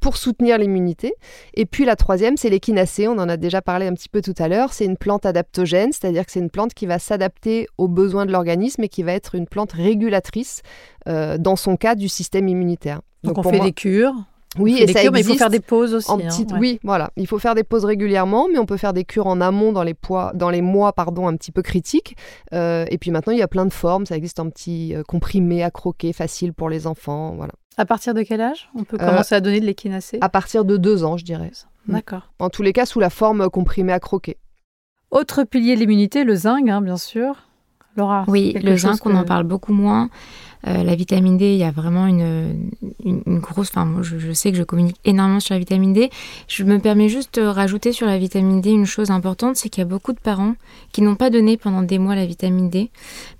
[0.00, 1.14] pour soutenir l'immunité.
[1.54, 3.08] Et puis la troisième, c'est l'échinacée.
[3.08, 4.72] On en a déjà parlé un petit peu tout à l'heure.
[4.72, 8.32] C'est une plante adaptogène, c'est-à-dire que c'est une plante qui va s'adapter aux besoins de
[8.32, 10.62] l'organisme et qui va être une plante régulatrice,
[11.08, 13.00] euh, dans son cas, du système immunitaire.
[13.22, 14.14] Donc, on fait des cures
[14.58, 16.10] oui, et ça mais il faut faire des pauses aussi.
[16.10, 19.26] Hein, oui, voilà, il faut faire des pauses régulièrement, mais on peut faire des cures
[19.26, 22.16] en amont dans les, poids, dans les mois pardon, un petit peu critiques.
[22.52, 24.04] Euh, et puis maintenant, il y a plein de formes.
[24.04, 27.34] Ça existe en petits euh, comprimés à croquer, facile pour les enfants.
[27.36, 27.52] Voilà.
[27.76, 30.76] À partir de quel âge on peut commencer à donner de l'échinacée À partir de
[30.76, 31.52] deux ans, je dirais.
[31.86, 31.94] Mm.
[31.94, 32.32] D'accord.
[32.38, 34.36] En tous les cas, sous la forme comprimée à croquer.
[35.10, 37.48] Autre pilier de l'immunité, le zinc, hein, bien sûr.
[37.96, 40.08] Laura Oui, le zinc, on en parle beaucoup moins.
[40.66, 42.70] Euh, la vitamine D, il y a vraiment une,
[43.40, 43.70] grosse.
[43.70, 46.10] Enfin, moi, je, sais que je communique énormément sur la vitamine D.
[46.48, 49.80] Je me permets juste de rajouter sur la vitamine D une chose importante c'est qu'il
[49.80, 50.54] y a beaucoup de parents
[50.92, 52.90] qui n'ont pas donné pendant des mois la vitamine D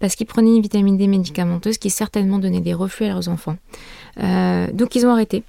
[0.01, 3.57] parce qu'ils prenaient une vitamine D médicamenteuse qui certainement donnait des reflux à leurs enfants.
[4.19, 5.45] Euh, donc, ils ont arrêté.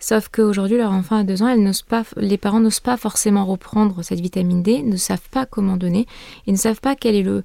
[0.00, 4.02] Sauf qu'aujourd'hui, leur enfant a deux ans, elles pas, les parents n'osent pas forcément reprendre
[4.02, 6.06] cette vitamine D, ne savent pas comment donner
[6.46, 7.42] et ne savent pas quel est le,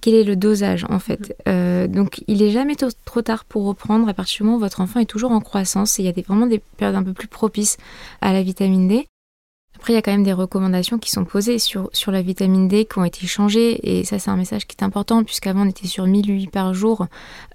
[0.00, 1.20] quel est le dosage en fait.
[1.20, 1.34] Mm-hmm.
[1.48, 4.80] Euh, donc il est jamais trop tard pour reprendre à partir du moment où votre
[4.80, 7.12] enfant est toujours en croissance et il y a des, vraiment des périodes un peu
[7.12, 7.76] plus propices
[8.20, 9.06] à la vitamine D.
[9.82, 12.84] Après, il y a quand même des recommandations qui sont posées sur, la vitamine D
[12.84, 13.80] qui ont été changées.
[13.82, 17.08] Et ça, c'est un message qui est important, puisqu'avant, on était sur 1008 par jour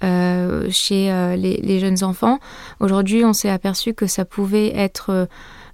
[0.03, 2.39] euh, chez euh, les, jeunes enfants.
[2.81, 5.29] Aujourd'hui, on s'est aperçu que ça pouvait être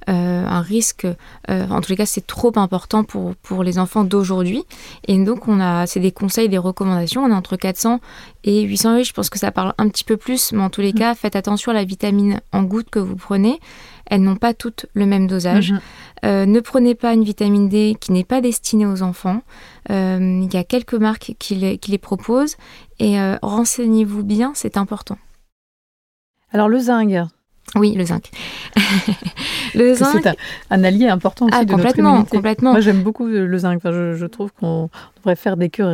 [0.09, 1.07] euh, un risque.
[1.49, 4.63] en tous les cas, c'est trop important pour, pour les enfants d'aujourd'hui.
[5.07, 7.23] Et donc, on a, c'est des conseils, des recommandations.
[7.23, 7.99] On est entre 400
[8.43, 9.03] et 808.
[9.05, 10.99] Je pense que ça parle un petit peu plus, mais en tous les mmh.
[10.99, 13.59] cas, faites attention à la vitamine en gouttes que vous prenez
[14.05, 15.71] elles n'ont pas toutes le même dosage.
[15.71, 15.81] Mhm.
[16.25, 19.41] Euh, ne prenez pas une vitamine D qui n'est pas destinée aux enfants.
[19.89, 22.57] Euh, il y a quelques marques qui les, proposent
[22.99, 25.17] et euh, renseignez-vous bien, c'est important.
[26.51, 27.27] Alors le zinc,
[27.75, 28.29] oui, le zinc.
[29.75, 30.19] le zinc.
[30.21, 30.37] C'est
[30.69, 32.71] un, allié important aussi ah, de complètement, notre complètement.
[32.71, 33.81] Moi, j'aime beaucoup le zinc.
[33.83, 35.91] je, trouve qu'on devrait faire des cures,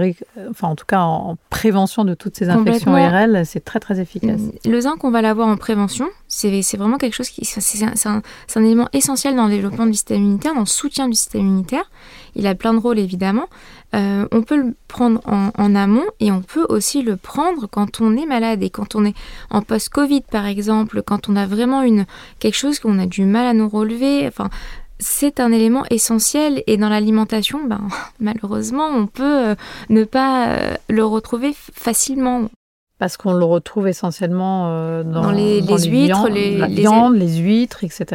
[0.49, 3.45] enfin, en tout cas, en, prévention de toutes ces infections ORL.
[3.45, 4.41] C'est très, très efficace.
[4.65, 6.07] Le zinc, on va l'avoir en prévention.
[6.27, 8.21] C'est vraiment quelque chose qui, c'est un,
[8.55, 11.89] un, élément essentiel dans le développement du système immunitaire, dans le soutien du système immunitaire.
[12.35, 13.47] Il a plein de rôles évidemment.
[13.95, 18.15] Euh, on peut le prendre en, amont et on peut aussi le prendre quand on
[18.15, 19.15] est malade et quand on est
[19.49, 22.05] en post-Covid par exemple, quand on a vraiment une
[22.39, 24.27] quelque chose qu'on a du mal à nous relever.
[24.27, 24.49] Enfin,
[24.99, 27.87] c'est un élément essentiel et dans l'alimentation, ben,
[28.19, 29.55] malheureusement, on peut euh,
[29.89, 32.49] ne pas euh, le retrouver facilement.
[32.99, 38.05] Parce qu'on le retrouve essentiellement euh, dans, les, huîtres, les, la viande, les huîtres, etc.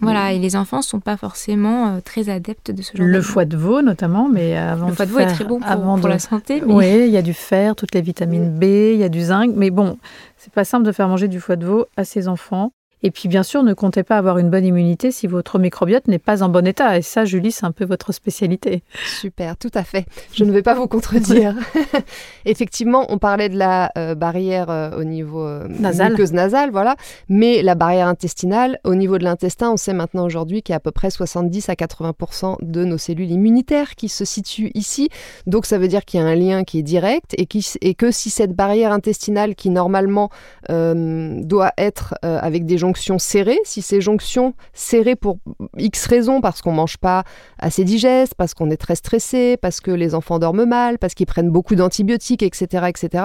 [0.00, 3.44] Voilà, et les enfants ne sont pas forcément très adeptes de ce genre Le foie
[3.44, 6.62] de veau notamment, mais avant Le foie de, veau est très bon pour, la santé.
[6.66, 9.52] Oui, il y a du fer, toutes les vitamines B, il y a du zinc,
[9.54, 9.98] mais bon,
[10.36, 12.72] c'est pas simple de faire manger du foie de veau à ses enfants.
[13.06, 16.18] Et puis bien sûr, ne comptez pas avoir une bonne immunité si votre microbiote n'est
[16.18, 16.96] pas en bon état.
[16.96, 18.82] Et ça, Julie, c'est un peu votre spécialité.
[19.20, 20.06] Super, tout à fait.
[20.32, 21.54] Je ne vais pas vous contredire.
[22.46, 26.16] Effectivement, on parlait de la euh, barrière euh, au niveau euh, nasal.
[26.32, 26.96] nasale, voilà.
[27.28, 30.78] Mais la barrière intestinale, au niveau de l'intestin, on sait maintenant aujourd'hui qu'il y a
[30.78, 35.10] à peu près 70 à 80% de nos cellules immunitaires qui se situent ici.
[35.46, 37.94] Donc ça veut dire qu'il y a un lien qui est direct et, qui, et
[37.94, 40.30] que si cette barrière intestinale qui normalement
[40.68, 45.38] doit être avec des jonctions serrées, si ces jonctions serrées pour
[45.78, 47.24] X raisons, parce qu'on mange pas
[47.58, 51.26] assez digeste, parce qu'on est très stressé, parce que les enfants dorment mal, parce qu'ils
[51.26, 53.24] prennent beaucoup d'antibiotiques, etc., etc.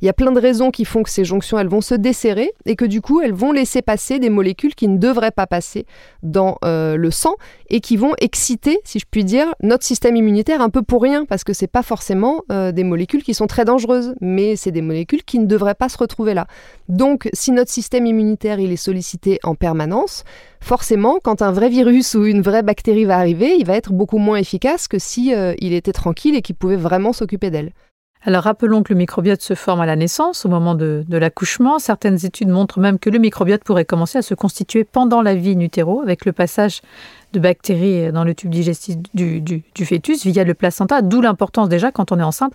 [0.00, 2.52] Il y a plein de raisons qui font que ces jonctions, elles vont se desserrer
[2.66, 5.86] et que du coup, elles vont laisser passer des molécules qui ne devraient pas passer
[6.22, 7.34] dans euh, le sang
[7.70, 11.24] et qui vont exciter, si je puis dire, notre système immunitaire un peu pour rien,
[11.24, 14.82] parce que c'est pas forcément euh, des molécules qui sont très dangereuses, mais c'est des
[14.82, 16.46] molécules qui ne devraient pas se retrouver là.
[16.88, 19.03] Donc, si notre système immunitaire il est sollicité
[19.42, 20.24] en permanence,
[20.60, 24.18] forcément, quand un vrai virus ou une vraie bactérie va arriver, il va être beaucoup
[24.18, 27.72] moins efficace que si euh, il était tranquille et qu'il pouvait vraiment s'occuper d'elle.
[28.26, 31.78] Alors rappelons que le microbiote se forme à la naissance, au moment de, l'accouchement.
[31.78, 35.50] Certaines études montrent même que le microbiote pourrait commencer à se constituer pendant la vie
[35.50, 36.80] in avec le passage
[37.34, 42.12] de bactéries dans le tube digestif du fœtus via le placenta, d'où l'importance déjà quand
[42.12, 42.54] on est enceinte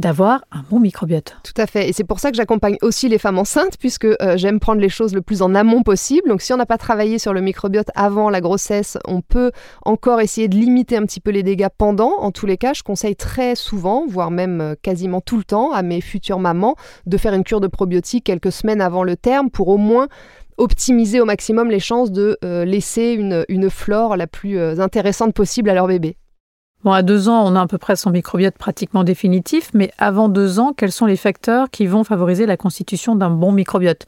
[0.00, 1.36] d'avoir un bon microbiote.
[1.44, 1.88] Tout à fait.
[1.88, 4.88] Et c'est pour ça que j'accompagne aussi les femmes enceintes, puisque euh, j'aime prendre les
[4.88, 6.28] choses le plus en amont possible.
[6.28, 9.52] Donc si on n'a pas travaillé sur le microbiote avant la grossesse, on peut
[9.84, 12.12] encore essayer de limiter un petit peu les dégâts pendant.
[12.18, 15.70] En tous les cas, je conseille très souvent, voire même euh, quasiment tout le temps,
[15.70, 19.50] à mes futures mamans de faire une cure de probiotiques quelques semaines avant le terme
[19.50, 20.08] pour au moins
[20.56, 25.70] optimiser au maximum les chances de euh, laisser une, une, flore la plus intéressante possible
[25.70, 26.16] à leur bébé.
[26.82, 30.28] Bon, à deux ans, on a à peu près son microbiote pratiquement définitif, mais avant
[30.28, 34.06] deux ans, quels sont les facteurs qui vont favoriser la constitution d'un bon microbiote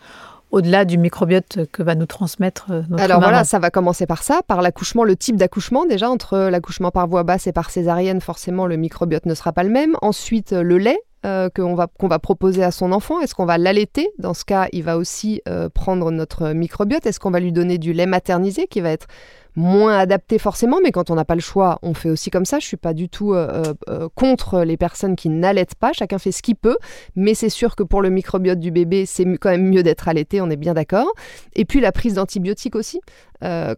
[0.51, 4.23] au-delà du microbiote que va nous transmettre euh, notre Alors voilà, ça va commencer par
[4.23, 8.21] ça, par l'accouchement, le type d'accouchement déjà, entre l'accouchement par voie basse et par césarienne,
[8.21, 9.97] forcément le microbiote ne sera pas le même.
[10.03, 13.57] Ensuite, le lait, euh, qu'on va, qu'on va proposer à son enfant Est-ce qu'on va
[13.57, 14.11] l'allaiter?
[14.19, 17.07] Dans ce cas, il va aussi euh, prendre notre microbiote.
[17.07, 19.07] Est-ce qu'on va lui donner du lait maternisé qui va être
[19.55, 22.59] moins adapté forcément, mais quand on n'a pas le choix, on fait aussi comme ça.
[22.59, 25.93] Je suis pas du tout euh, euh, euh, contre les personnes qui n'allaitent pas.
[25.93, 26.79] Chacun fait ce qu'il peut,
[27.17, 30.41] mais c'est sûr que pour le microbiote du bébé, c'est quand même mieux d'être allaité.
[30.41, 31.13] On est bien d'accord.
[31.55, 33.01] Et puis la prise d'antibiotiques aussi.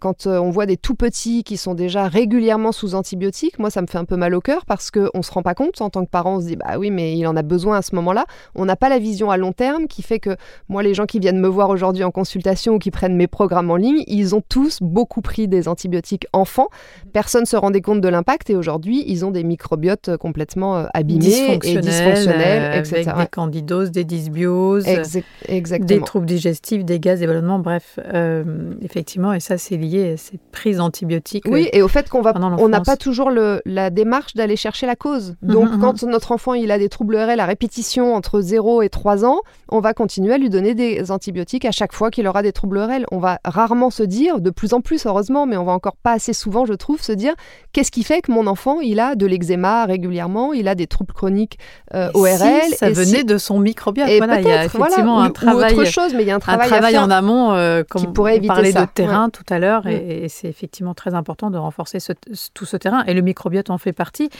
[0.01, 3.87] quand on voit des tout petits qui sont déjà régulièrement sous antibiotiques, moi ça me
[3.87, 6.05] fait un peu mal au cœur parce qu'on ne se rend pas compte en tant
[6.05, 8.27] que parent, on se dit bah oui mais il en a besoin à ce moment-là.
[8.55, 10.37] On n'a pas la vision à long terme qui fait que
[10.69, 13.71] moi les gens qui viennent me voir aujourd'hui en consultation ou qui prennent mes programmes
[13.71, 16.69] en ligne, ils ont tous beaucoup pris des antibiotiques enfants.
[17.13, 20.77] Personne ne se rendait compte de l'impact et aujourd'hui, ils ont des microbiotes euh, complètement
[20.77, 23.09] euh, abîmés et dysfonctionnels, etc.
[23.09, 29.33] Avec des candidoses, des dysbioses, des troubles digestifs, des gaz, des ballonnements, bref, euh, effectivement,
[29.33, 31.45] et ça, c'est lié à ces prises d'antibiotiques.
[31.47, 34.97] Oui, et au fait qu'on on n'a pas toujours le, la démarche d'aller chercher la
[34.97, 35.35] cause.
[35.43, 35.81] Mhm, Donc, mhm.
[35.81, 39.41] quand notre enfant il a des troubles RL à répétition entre 0 et 3 ans,
[39.69, 42.79] on va continuer à lui donner des antibiotiques à chaque fois qu'il aura des troubles
[42.79, 43.07] RL.
[43.11, 46.13] On va rarement se dire, de plus en plus heureusement, mais on va encore pas
[46.13, 47.35] assez souvent, je trouve, se dire
[47.73, 51.13] qu'est-ce qui fait que mon enfant, il a de l'eczéma régulièrement, il a des troubles
[51.13, 51.59] chroniques
[51.95, 52.63] euh, ORL.
[52.69, 54.09] Si ça venait de son microbiote.
[54.09, 57.11] il y a effectivement un travail, autre chose, mais il y a un travail, en
[57.11, 60.95] amont, euh, comme qui pourrait éviter parlait de terrain tout à l'heure, et, c'est effectivement
[60.95, 61.99] très important de renforcer
[62.55, 63.05] tout ce terrain.
[63.07, 64.31] Et le microbiote en fait partie.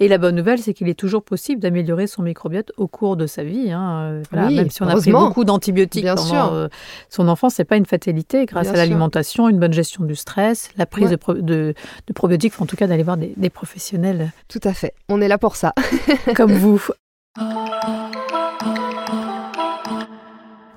[0.00, 3.26] Et la bonne nouvelle, c'est qu'il est toujours possible d'améliorer son microbiote au cours de
[3.26, 3.70] sa vie.
[3.70, 4.22] Hein.
[4.34, 6.68] Euh, même si on a pris beaucoup d'antibiotiques pendant euh,
[7.08, 8.46] son enfance, c'est pas une fatalité.
[8.46, 11.74] Grâce à l'alimentation, une bonne gestion du stress, la prise de,
[12.14, 14.32] probiotiques, en tout cas d'aller voir des, des professionnels.
[14.48, 14.94] Tout à fait.
[15.08, 15.74] On est là pour ça.
[16.34, 16.80] Comme vous.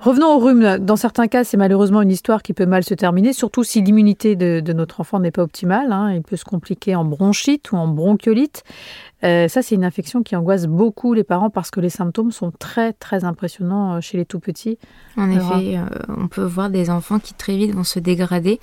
[0.08, 0.78] Revenons au rhume.
[0.78, 4.38] Dans certains cas, c'est malheureusement une histoire qui peut mal se terminer, surtout si l'immunité
[4.38, 5.92] de, notre enfant n'est pas optimale.
[5.92, 6.14] Hein.
[6.14, 8.64] Il peut se compliquer en bronchite ou en bronchiolite.
[9.26, 12.52] Euh, ça, c'est une infection qui angoisse beaucoup les parents parce que les symptômes sont
[12.52, 14.78] très, très impressionnants euh, chez les tout petits.
[15.18, 18.62] En effet, on peut voir des enfants qui très vite vont se dégrader.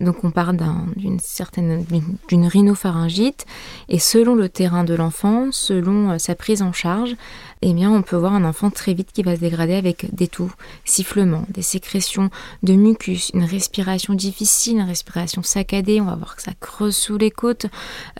[0.00, 0.56] Donc on parle
[0.96, 1.84] d'une certaine
[2.30, 3.46] rhinopharyngite
[3.88, 7.16] et selon le terrain de l'enfant, selon euh, sa prise en charge,
[7.62, 10.28] eh bien on peut voir un enfant très vite qui va se dégrader avec des
[10.28, 10.52] toux,
[10.84, 12.30] sifflements, des sécrétions
[12.62, 16.00] de mucus, une respiration difficile, une respiration saccadée.
[16.00, 17.66] On va voir que ça creuse sous les côtes.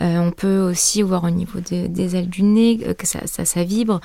[0.00, 3.64] Euh, on peut aussi voir au niveau des ailes du nez euh, que ça, ça,
[3.64, 4.00] vibre.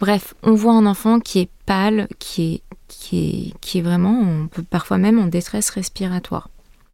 [0.00, 5.18] Bref, on voit un enfant qui est pâle, qui est qui est, vraiment, parfois même
[5.18, 6.48] en détresse respiratoire.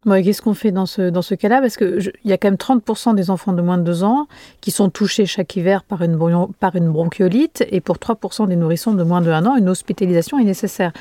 [0.05, 1.61] Qu'est-ce qu'on fait dans ce, dans ce cas-là?
[1.61, 4.27] Parce qu'il y a quand même 30% des enfants de moins de 2 ans
[4.61, 6.17] qui sont touchés chaque hiver par une,
[6.59, 10.43] par bronchiolite et pour 3% des nourrissons de moins de 1 an, une hospitalisation est
[10.43, 10.91] nécessaire.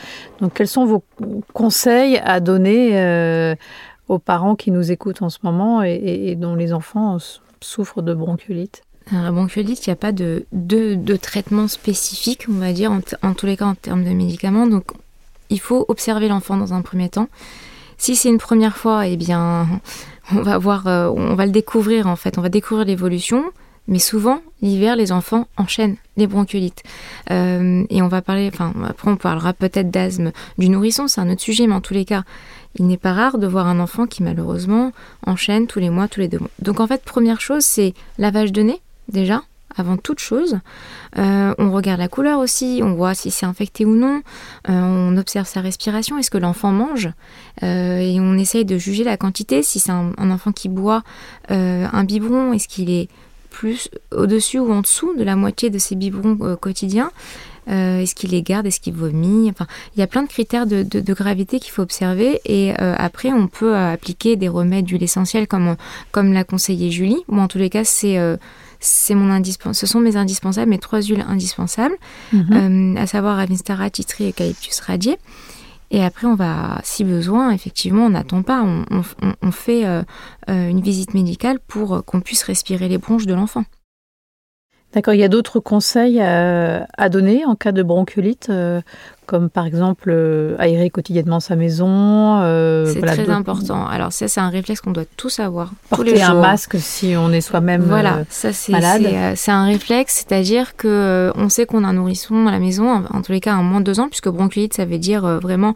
[0.41, 1.05] Donc quels sont vos
[1.53, 3.55] conseils à donner euh,
[4.09, 7.19] aux parents qui nous écoutent en ce moment et, dont les enfants
[7.61, 8.83] souffrent de bronchiolite?
[9.13, 12.91] La bronchiolite, il n'y a pas de, de, traitement spécifique, on va dire,
[13.23, 14.67] en tous les cas en termes de médicaments.
[14.67, 14.85] Donc,
[15.51, 17.29] il faut observer l'enfant dans un premier temps.
[18.05, 19.67] Si c'est une première fois, eh bien,
[20.31, 23.45] on va voir, euh, on va le découvrir en fait, on va découvrir l'évolution.
[23.89, 26.83] Mais souvent, l'hiver, les enfants enchaînent les bronchiolites.
[27.31, 31.31] Euh, et on va parler, enfin, après, on parlera peut-être d'asthme du nourrisson, c'est un
[31.31, 32.25] autre sujet, mais en tous les cas,
[32.79, 34.93] il n'est pas rare de voir un enfant qui, malheureusement,
[35.27, 36.51] enchaîne tous les mois, tous les deux mois.
[36.59, 39.41] Donc, en fait, première chose, c'est lavage de nez, déjà
[39.77, 40.59] avant toute chose.
[41.19, 44.23] Euh, on regarde la couleur aussi, on voit si c'est infecté ou non,
[44.69, 47.11] euh, on observe sa respiration, est-ce que l'enfant mange,
[47.63, 51.03] euh, et on essaye de juger la quantité, si c'est un, enfant qui boit
[51.49, 53.09] un biberon, est-ce qu'il est
[53.51, 57.11] plus au-dessus ou en dessous de la moitié de ses biberons quotidiens
[57.67, 61.15] est-ce qu'il les garde Est-ce qu'il vomit Enfin, il y a plein de critères de,
[61.15, 62.41] gravité qu'il faut observer.
[62.45, 65.77] Et après, on peut appliquer des remèdes d'huile essentielle comme,
[66.13, 67.25] comme l'a conseillé Julie.
[67.29, 68.19] Ou en tous les cas, c'est
[68.85, 69.43] c'est mon
[69.73, 71.97] ce sont mes indispensables, mes trois huiles indispensables,
[72.33, 72.97] mhm.
[72.97, 75.19] euh, à savoir Avinstara, Titri et Eucalyptus radié.
[75.91, 80.03] Et après, on va, si besoin, effectivement, on n'attend pas, on, fait euh,
[80.49, 83.65] euh, une visite médicale pour qu'on puisse respirer les bronches de l'enfant.
[84.95, 88.51] D'accord, il y a d'autres conseils à, donner en cas de bronchiolite
[89.27, 92.41] comme par exemple euh, aérer quotidiennement sa maison.
[92.43, 93.87] Euh, c'est très important.
[93.87, 95.73] Alors ça, c'est un réflexe qu'on doit tous avoir.
[95.91, 99.35] Porter tous les un masque si on est soi-même voilà, euh, ça, c'est, malade.
[99.37, 103.23] C'est, un réflexe, c'est-à-dire que on sait qu'on a un nourrisson à la maison, en,
[103.23, 105.75] tous les cas, à moins de deux ans, puisque bronchiolite, ça veut dire vraiment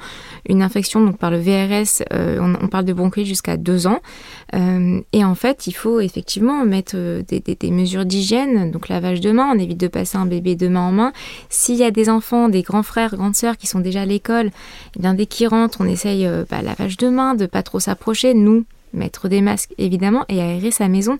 [0.48, 2.02] une infection donc par le VRS.
[2.10, 4.00] On, parle de bronchiolite jusqu'à deux ans.
[4.52, 9.50] Et en fait, il faut effectivement mettre des, des, mesures d'hygiène, donc lavage de main.
[9.54, 11.12] On évite de passer un bébé de main en main.
[11.50, 14.50] S'il y a des enfants, des grands frères, grandes qui sont déjà à l'école,
[14.96, 17.80] eh bien dès qu'ils rentrent, on essaye euh, bah, lavage de main, de pas trop
[17.80, 21.18] s'approcher, nous mettre des masques évidemment et aérer sa maison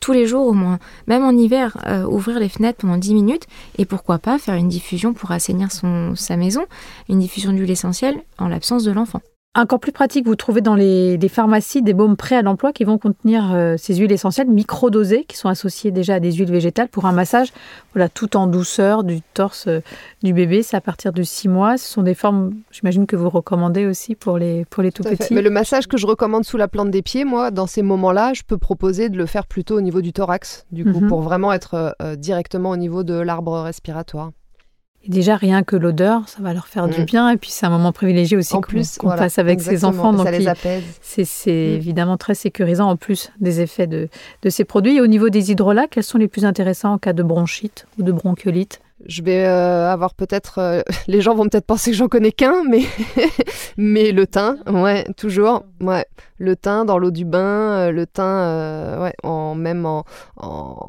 [0.00, 3.46] tous les jours au moins, même en hiver, euh, ouvrir les fenêtres pendant 10 minutes
[3.76, 6.64] et pourquoi pas faire une diffusion pour assainir son, sa maison,
[7.10, 9.20] une diffusion d'huile essentielle en l'absence de l'enfant.
[9.56, 12.98] Encore plus pratique, vous trouvez dans les, pharmacies des baumes prêts à l'emploi qui vont
[12.98, 17.06] contenir euh, ces huiles essentielles microdosées qui sont associées déjà à des huiles végétales pour
[17.06, 17.52] un massage
[17.92, 19.80] voilà, tout en douceur du torse euh,
[20.22, 20.62] du bébé.
[20.62, 21.78] C'est à partir de 6 mois.
[21.78, 25.34] Ce sont des formes, j'imagine, que vous recommandez aussi pour les, pour les tout, petits.
[25.34, 28.34] Mais le massage que je recommande sous la plante des pieds, moi, dans ces moments-là,
[28.34, 31.08] je peux proposer de le faire plutôt au niveau du thorax, du coup, mhm.
[31.08, 34.30] pour vraiment être euh, directement au niveau de l'arbre respiratoire.
[35.04, 37.04] Et déjà, rien que l'odeur, ça va leur faire du mm.
[37.04, 37.30] bien.
[37.30, 38.54] Et puis, c'est un moment privilégié aussi
[38.98, 40.12] qu'on passe avec ses enfants.
[40.12, 40.82] Donc, ça les apaise.
[41.00, 41.74] C'est mm.
[41.74, 44.08] évidemment très sécurisant en plus des effets de,
[44.42, 44.96] de ces produits.
[44.96, 48.02] Et au niveau des hydrolats, quels sont les plus intéressants en cas de bronchite ou
[48.02, 48.80] de bronchiolite?
[49.06, 50.58] Je vais euh, avoir peut-être.
[50.58, 52.82] Euh, les gens vont peut-être penser que j'en connais qu'un, mais,
[53.78, 55.64] mais le thym, ouais, toujours.
[55.80, 56.04] Ouais.
[56.40, 60.04] Le thym dans l'eau du bain, euh, le thym, ouais, en, même en,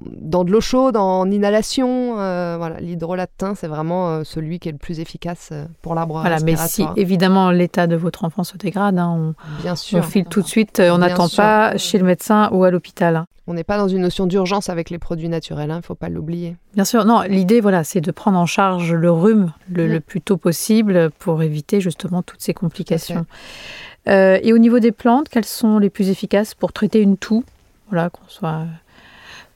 [0.05, 2.15] dans de l'eau chaude, en inhalation.
[2.15, 6.39] voilà, l'hydrolat de thym, c'est vraiment celui qui est le plus efficace pour l'arbre voilà,
[6.39, 9.99] Mais si évidemment l'état de votre enfant se dégrade, hein, on, Bien sûr.
[9.99, 13.15] on file tout de suite, on n'attend pas chez le médecin ou à l'hôpital.
[13.15, 13.27] Hein.
[13.47, 15.95] On n'est pas dans une notion d'urgence avec les produits naturels, il hein, ne faut
[15.95, 16.55] pas l'oublier.
[16.75, 20.37] Bien sûr, non, l'idée, voilà, c'est de prendre en charge le rhume le, plus tôt
[20.37, 23.25] possible pour éviter justement toutes ces complications.
[23.25, 27.43] Euh, et au niveau des plantes, quelles sont les plus efficaces pour traiter une toux?
[27.89, 28.65] Voilà, qu'on soit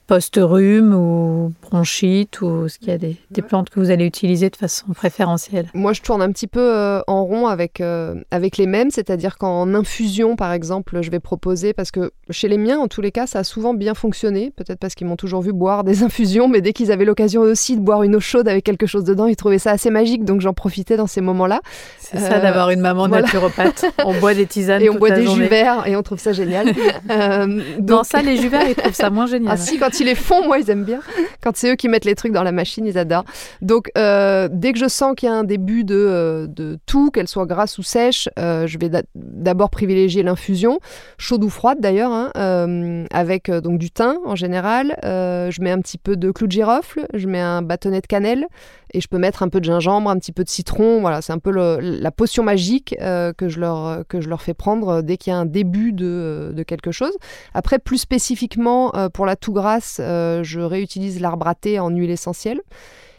[0.08, 4.56] post-rhume ou bronchite ou est-ce qu'il y a des, plantes que vous allez utiliser de
[4.56, 5.68] façon préférentielle?
[5.74, 9.38] Moi, je tourne un petit peu euh, en rond avec, euh, avec les mêmes, c'est-à-dire
[9.38, 13.12] qu'en infusion, par exemple, je vais proposer, parce que chez les miens, en tous les
[13.12, 16.48] cas, ça a souvent bien fonctionné, peut-être parce qu'ils m'ont toujours vu boire des infusions,
[16.48, 19.28] mais dès qu'ils avaient l'occasion aussi de boire une eau chaude avec quelque chose dedans,
[19.28, 21.62] ils trouvaient ça assez magique, donc j'en profitais dans ces moments-là.
[22.00, 23.86] C'est ça d'avoir une maman naturopathe.
[24.06, 26.68] On boit des tisanes et on boit des jus verts et on trouve ça génial.
[27.10, 27.90] euh, donc...
[27.90, 29.54] Non, ça, les jus verts, ils trouvent ça moins génial.
[29.54, 31.00] Ah si, quand les font, moi, ils aiment bien.
[31.42, 33.26] Quand c'est eux qui mettent les trucs dans la machine, ils adorent.
[33.62, 37.12] Donc, euh, dès que je sens qu'il y a un début de, euh, de tout,
[37.12, 40.80] qu'elle soit grasse ou sèche, euh, je vais d'abord privilégier l'infusion,
[41.18, 44.96] chaude ou froide d'ailleurs, hein, avec donc du thym en général.
[45.04, 48.48] je mets un petit peu de clou de girofle, je mets un bâtonnet de cannelle
[48.96, 51.02] et je peux mettre un peu de gingembre, un petit peu de citron.
[51.02, 55.02] Voilà, c'est un peu la potion magique que, je leur, que je leur fais prendre
[55.02, 57.14] dès qu'il y a un début de, de quelque chose.
[57.54, 62.62] Après, plus spécifiquement pour la toux grasse, je réutilise l'arbre à thé en huile essentielle.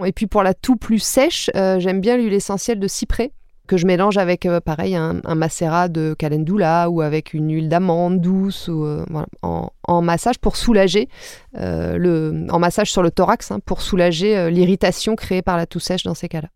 [0.05, 3.33] Et puis pour la toux plus sèche, euh, j'aime bien l'huile essentielle de cyprès
[3.67, 8.21] que je mélange avec, euh, pareil, un, macérat de calendula ou avec une huile d'amande
[8.21, 9.05] douce ou, euh,
[9.43, 11.09] en, massage pour soulager,
[11.55, 16.05] le, en massage sur le thorax, hein, pour soulager l'irritation créée par la toux sèche
[16.05, 16.49] dans ces cas-là.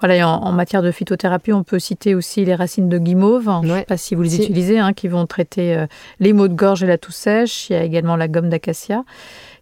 [0.00, 3.68] Voilà, en, en, matière de phytothérapie, on peut citer aussi les racines de guimauve, je
[3.68, 5.84] ne sais pas si vous les utilisez, hein, qui vont traiter
[6.18, 7.70] les maux de gorge et la toux sèche.
[7.70, 9.04] Il y a également la gomme d'acacia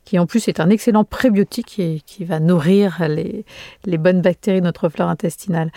[0.04, 3.44] qui en plus est un excellent prébiotique et qui va nourrir les,
[3.98, 5.70] bonnes bactéries de notre flore intestinale.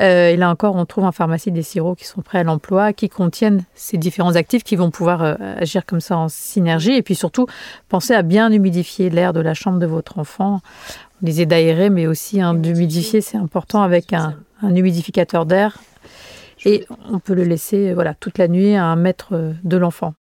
[0.00, 2.92] Euh, et là encore, on trouve en pharmacie des sirops qui sont prêts à l'emploi,
[2.92, 6.92] qui contiennent ces différents actifs qui vont pouvoir euh, agir comme ça en synergie.
[6.92, 7.46] Et puis surtout,
[7.88, 10.60] pensez à bien humidifier l'air de la chambre de votre enfant.
[11.22, 15.78] On disait d'aérer, mais aussi hein, d'humidifier, c'est important avec un, un humidificateur d'air.
[16.64, 19.32] Et on peut le laisser voilà, toute la nuit à un mètre
[19.64, 20.14] de l'enfant.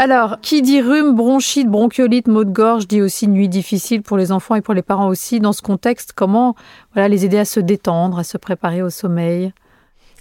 [0.00, 4.30] Alors, qui dit rhume, bronchite, bronchiolite, maux de gorge, dit aussi nuit difficile pour les
[4.30, 5.40] enfants et pour les parents aussi.
[5.40, 6.54] Dans ce contexte, comment
[6.94, 9.52] voilà, les aider à se détendre, à se préparer au sommeil?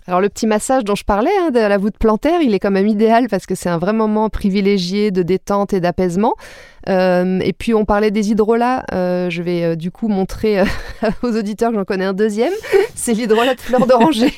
[0.07, 2.71] Alors le petit massage dont je parlais, hein, de la voûte plantaire, il est quand
[2.71, 6.33] même idéal parce que c'est un vrai moment privilégié de détente et d'apaisement.
[6.89, 10.63] Euh, et puis on parlait des hydrolats, euh, je vais euh, du coup montrer
[11.23, 12.53] aux auditeurs que j'en connais un deuxième,
[12.95, 14.33] c'est l'hydrolat de fleur d'oranger,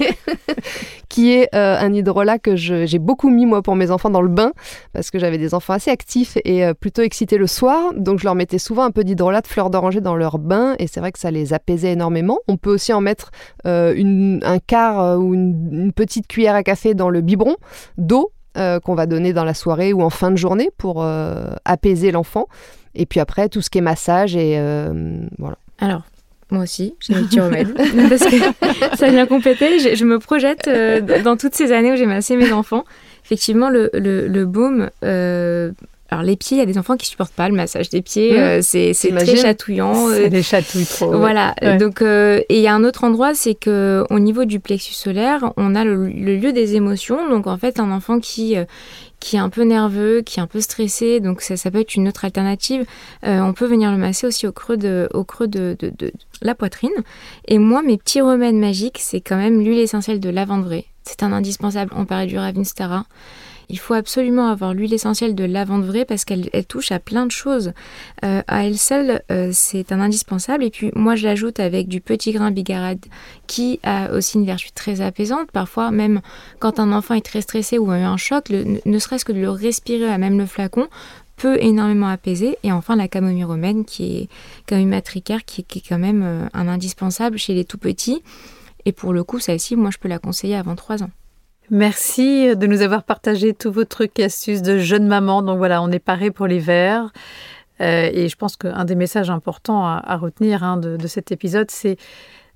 [1.10, 4.52] qui est un hydrolat que j'ai beaucoup mis moi pour mes enfants dans le bain,
[4.94, 8.36] parce que j'avais des enfants assez actifs et plutôt excités le soir, donc je leur
[8.36, 11.20] mettais souvent un peu d'hydrolat de fleur d'oranger dans leur bain, et c'est vrai que
[11.20, 12.40] ça les apaisait énormément.
[12.48, 13.32] On peut aussi en mettre
[13.66, 17.56] un quart ou une petite cuillère à café dans le biberon
[17.98, 21.48] d'eau euh, qu'on va donner dans la soirée ou en fin de journée pour euh,
[21.66, 22.48] apaiser l'enfant.
[22.96, 25.58] Et puis après, tout ce qui est massage et euh, voilà.
[25.80, 26.02] Alors,
[26.52, 27.74] moi aussi, j'ai petit remède
[28.10, 29.80] parce que ça vient compléter.
[29.80, 30.70] Je, je me projette
[31.24, 32.86] dans toutes ces années où j'ai massé mes enfants.
[33.24, 34.90] Effectivement, le, le, le baume
[36.12, 38.34] alors les pieds, il y a des enfants qui supportent pas le massage des pieds,
[38.34, 38.38] mmh.
[38.38, 40.10] euh, c'est très chatouillant.
[40.10, 41.16] Ça les chatouille trop.
[41.18, 41.54] Voilà.
[41.78, 44.94] Donc euh, et il y a un autre endroit, c'est que au niveau du plexus
[44.94, 47.30] solaire, on a le, lieu des émotions.
[47.30, 48.66] Donc en fait, un enfant qui euh,
[49.20, 51.96] qui est un peu nerveux, qui est un peu stressé, donc ça, ça peut être
[51.96, 52.86] une autre alternative.
[53.24, 56.56] on peut venir le masser aussi au creux de, au creux de, de, de la
[56.56, 56.94] poitrine.
[57.46, 60.86] Et moi, mes petits remèdes magiques, c'est quand même l'huile essentielle de lavande vraie.
[61.04, 61.92] C'est un indispensable.
[61.98, 63.06] On parlait du Ravinstara.
[63.70, 67.32] Il faut absolument avoir l'huile essentielle de lavande vraie parce qu'elle touche à plein de
[67.32, 67.74] choses.
[68.26, 70.64] Euh, à elle seule, euh, c'est un indispensable.
[70.64, 73.06] Et puis moi, je l'ajoute avec du petit grain bigarade
[73.46, 75.52] qui a aussi une vertu très apaisante.
[75.52, 76.22] Parfois, même
[76.58, 79.40] quand un enfant est très stressé ou a eu un choc, ne serait-ce que de
[79.40, 80.88] le respirer à même le flacon
[81.40, 82.58] peut énormément apaiser.
[82.64, 84.30] Et enfin, la camomille romaine, qui est
[84.66, 88.22] camomille matricaire, qui, qui est quand même euh, un indispensable chez les tout petits.
[88.86, 91.12] Et pour le coup, celle-ci, moi, je peux la conseiller avant 3 ans.
[91.72, 95.44] Merci de nous avoir partagé tous vos trucs astuces de jeune maman.
[95.44, 97.12] Donc voilà, on est paré pour l'hiver.
[97.82, 101.98] Euh, et je pense qu'un des messages importants à, retenir hein, de, cet épisode, c'est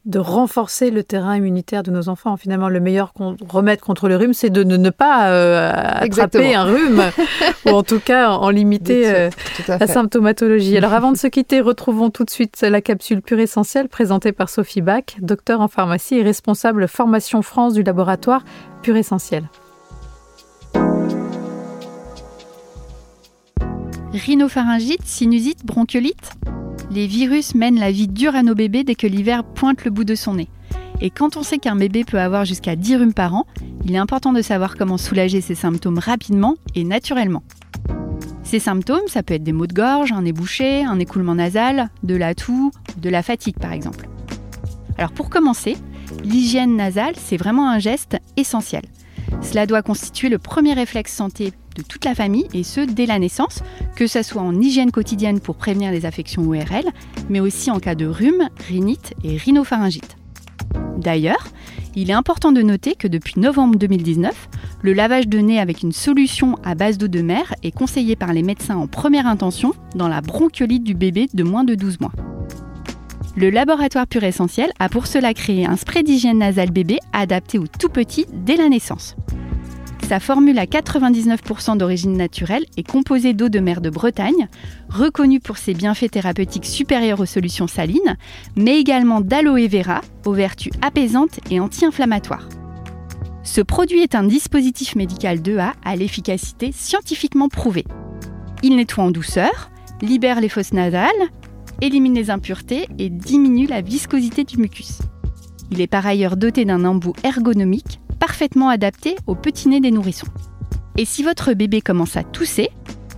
[0.05, 2.35] de renforcer le terrain immunitaire de nos enfants.
[2.35, 3.13] Finalement, le meilleur
[3.47, 7.03] remède contre le rhume, c'est de ne, pas euh, attraper un rhume,
[7.65, 9.29] ou en tout cas en limiter euh,
[9.67, 10.77] la symptomatologie.
[10.77, 14.49] Alors avant de se quitter, retrouvons tout de suite la capsule pure essentielle présentée par
[14.49, 18.43] Sophie Bach, docteur en pharmacie et responsable formation France du laboratoire
[18.81, 19.47] Pure Essentiel.
[24.13, 26.33] Rhinopharyngite, sinusite, bronchiolite?
[26.91, 30.03] Les virus mènent la vie dure à nos bébés dès que l'hiver pointe le bout
[30.03, 30.49] de son nez.
[31.01, 33.45] Et quand on sait qu'un bébé peut avoir jusqu'à 10 rhumes par an,
[33.85, 37.43] il est important de savoir comment soulager ces symptômes rapidement et naturellement.
[38.43, 41.89] Ces symptômes, ça peut être des maux de gorge, un nez bouché, un écoulement nasal,
[42.03, 44.07] de la toux, de la fatigue par exemple.
[44.97, 45.75] Alors pour commencer,
[46.23, 48.83] l'hygiène nasale, c'est vraiment un geste essentiel.
[49.41, 53.19] Cela doit constituer le premier réflexe santé de toute la famille et ce dès la
[53.19, 53.61] naissance,
[53.95, 56.85] que ce soit en hygiène quotidienne pour prévenir les affections ORL,
[57.29, 60.17] mais aussi en cas de rhume, rhinite et rhinopharyngite.
[60.97, 61.47] D'ailleurs,
[61.95, 64.49] il est important de noter que depuis novembre 2019,
[64.81, 68.33] le lavage de nez avec une solution à base d'eau de mer est conseillé par
[68.33, 72.13] les médecins en première intention dans la bronchiolite du bébé de moins de 12 mois.
[73.35, 77.65] Le laboratoire Pur Essentiel a pour cela créé un spray d'hygiène nasale bébé adapté aux
[77.65, 79.15] tout petits dès la naissance.
[80.07, 84.47] Sa formule à 99% d'origine naturelle est composée d'eau de mer de Bretagne,
[84.87, 88.17] reconnue pour ses bienfaits thérapeutiques supérieurs aux solutions salines,
[88.55, 92.47] mais également d'aloe vera, aux vertus apaisantes et anti-inflammatoires.
[93.41, 97.85] Ce produit est un dispositif médical 2A à l'efficacité scientifiquement prouvée.
[98.61, 99.71] Il nettoie en douceur,
[100.03, 101.09] libère les fosses nasales,
[101.83, 104.99] élimine les impuretés et diminue la viscosité du mucus.
[105.69, 110.27] Il est par ailleurs doté d'un embout ergonomique parfaitement adapté au petit nez des nourrissons.
[110.97, 112.69] Et si votre bébé commence à tousser,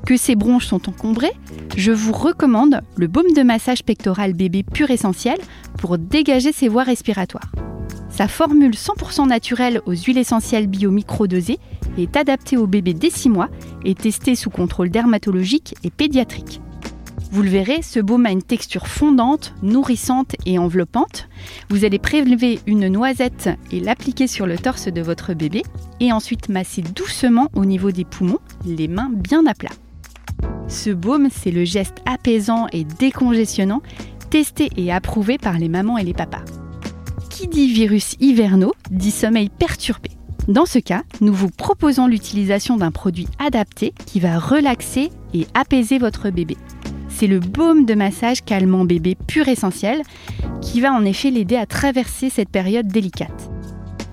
[0.05, 1.33] que ses bronches sont encombrées,
[1.77, 5.37] je vous recommande le baume de massage pectoral bébé pur essentiel
[5.77, 7.51] pour dégager ses voies respiratoires.
[8.09, 11.59] Sa formule 100% naturelle aux huiles essentielles bio microdosées
[11.97, 13.49] est adaptée au bébé dès 6 mois
[13.83, 16.61] et testée sous contrôle dermatologique et pédiatrique.
[17.35, 21.27] Vous le verrez, ce baume a une texture fondante, nourrissante et enveloppante.
[21.69, 25.63] Vous allez prélever une noisette et l'appliquer sur le torse de votre bébé
[25.99, 29.73] et ensuite masser doucement au niveau des poumons, les mains bien à plat.
[30.69, 33.81] Ce baume, c'est le geste apaisant et décongestionnant
[34.29, 36.45] testé et approuvé par les mamans et les papas.
[37.29, 40.11] Qui dit virus hivernaux dit sommeil perturbé.
[40.47, 45.97] Dans ce cas, nous vous proposons l'utilisation d'un produit adapté qui va relaxer et apaiser
[45.97, 46.55] votre bébé.
[47.17, 50.01] C'est le baume de massage calmant bébé pur essentiel
[50.61, 53.49] qui va en effet l'aider à traverser cette période délicate.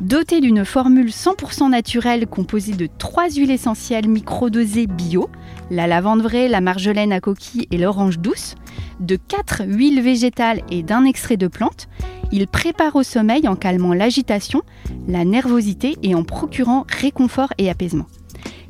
[0.00, 5.28] Doté d'une formule 100% naturelle composée de trois huiles essentielles microdosées bio,
[5.68, 8.55] la lavande vraie, la marjolaine à coquille et l'orange douce,
[9.00, 11.88] de quatre huiles végétales et d'un extrait de plante,
[12.30, 14.62] il prépare au sommeil en calmant l'agitation,
[15.09, 18.07] la nervosité et en procurant réconfort et apaisement.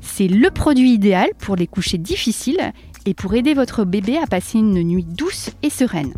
[0.01, 2.73] C'est le produit idéal pour les couchers difficiles
[3.07, 6.15] et pour aider votre bébé à passer une nuit douce et sereine.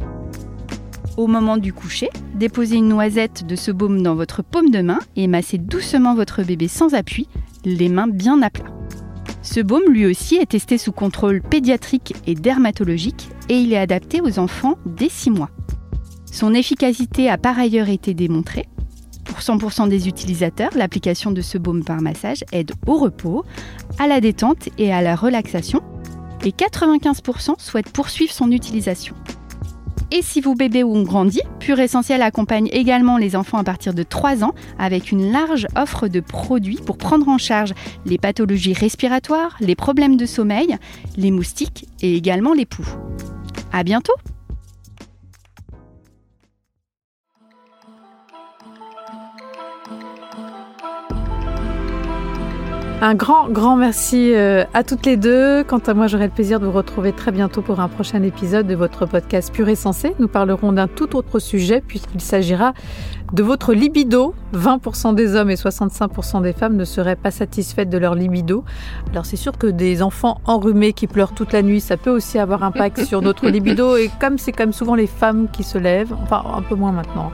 [1.17, 4.99] Au moment du coucher, déposez une noisette de ce baume dans votre paume de main
[5.15, 7.29] et massez doucement votre bébé sans appui,
[7.65, 8.65] les mains bien à plat.
[9.43, 14.21] Ce baume lui aussi est testé sous contrôle pédiatrique et dermatologique et il est adapté
[14.21, 15.51] aux enfants dès 6 mois.
[16.25, 18.67] Son efficacité a par ailleurs été démontrée.
[19.25, 23.45] Pour 100% des utilisateurs, l'application de ce baume par massage aide au repos,
[23.99, 25.81] à la détente et à la relaxation
[26.45, 29.15] et 95% souhaitent poursuivre son utilisation.
[30.11, 34.03] Et si vos bébés ont grandi, Pure Essentiel accompagne également les enfants à partir de
[34.03, 37.75] 3 ans avec une large offre de produits pour prendre en charge
[38.07, 40.77] les pathologies respiratoires, les problèmes de sommeil,
[41.17, 42.87] les moustiques et également les poux.
[43.73, 44.15] À bientôt!
[53.03, 55.65] Un grand, grand merci euh, à toutes les deux.
[55.65, 58.67] Quant à moi, j'aurai le plaisir de vous retrouver très bientôt pour un prochain épisode
[58.67, 60.15] de votre podcast Pur et Sensé.
[60.21, 62.73] Nous parlerons d'un tout autre sujet puisqu'il s'agira
[63.33, 64.35] de votre libido.
[64.55, 68.65] 20% des hommes et 65% des femmes ne seraient pas satisfaites de leur libido.
[69.11, 72.39] Alors c'est sûr que des enfants enrhumés qui pleurent toute la nuit, ça peut aussi
[72.39, 73.97] avoir un impact sur notre libido.
[73.97, 77.33] Et comme c'est comme souvent les femmes qui se lèvent, enfin un peu moins maintenant.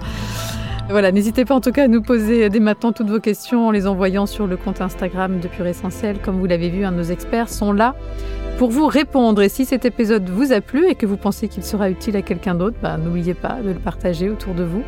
[0.91, 3.71] Voilà, n'hésitez pas en tout cas à nous poser dès maintenant toutes vos questions en
[3.71, 6.19] les envoyant sur le compte Instagram de Pure Essentiel.
[6.19, 7.95] Comme vous l'avez vu, un de nos experts sont là
[8.59, 9.41] pour vous répondre.
[9.41, 12.23] Et si cet épisode vous a plu et que vous pensez qu'il sera utile à
[12.23, 14.83] quelqu'un d'autre, bah, n'oubliez pas de le partager autour de vous.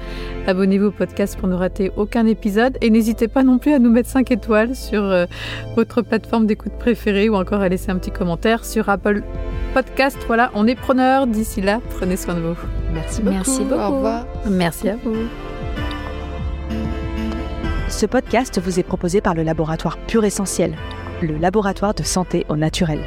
[0.48, 2.76] Abonnez-vous au podcast pour ne rater aucun épisode.
[2.80, 5.26] Et n'hésitez pas non plus à nous mettre 5 étoiles sur euh,
[5.76, 9.22] votre plateforme d'écoute préférée ou encore à laisser un petit commentaire sur Apple
[9.72, 10.18] Podcast.
[10.26, 11.28] Voilà, on est preneurs.
[11.28, 12.56] D'ici là, prenez soin de vous.
[12.92, 13.36] Merci beaucoup.
[13.36, 13.80] Merci beaucoup.
[13.80, 14.26] Au revoir.
[14.50, 15.51] Merci à vous.
[17.92, 20.74] Ce podcast vous est proposé par le laboratoire Pur Essentiel,
[21.20, 23.00] le laboratoire de santé au naturel.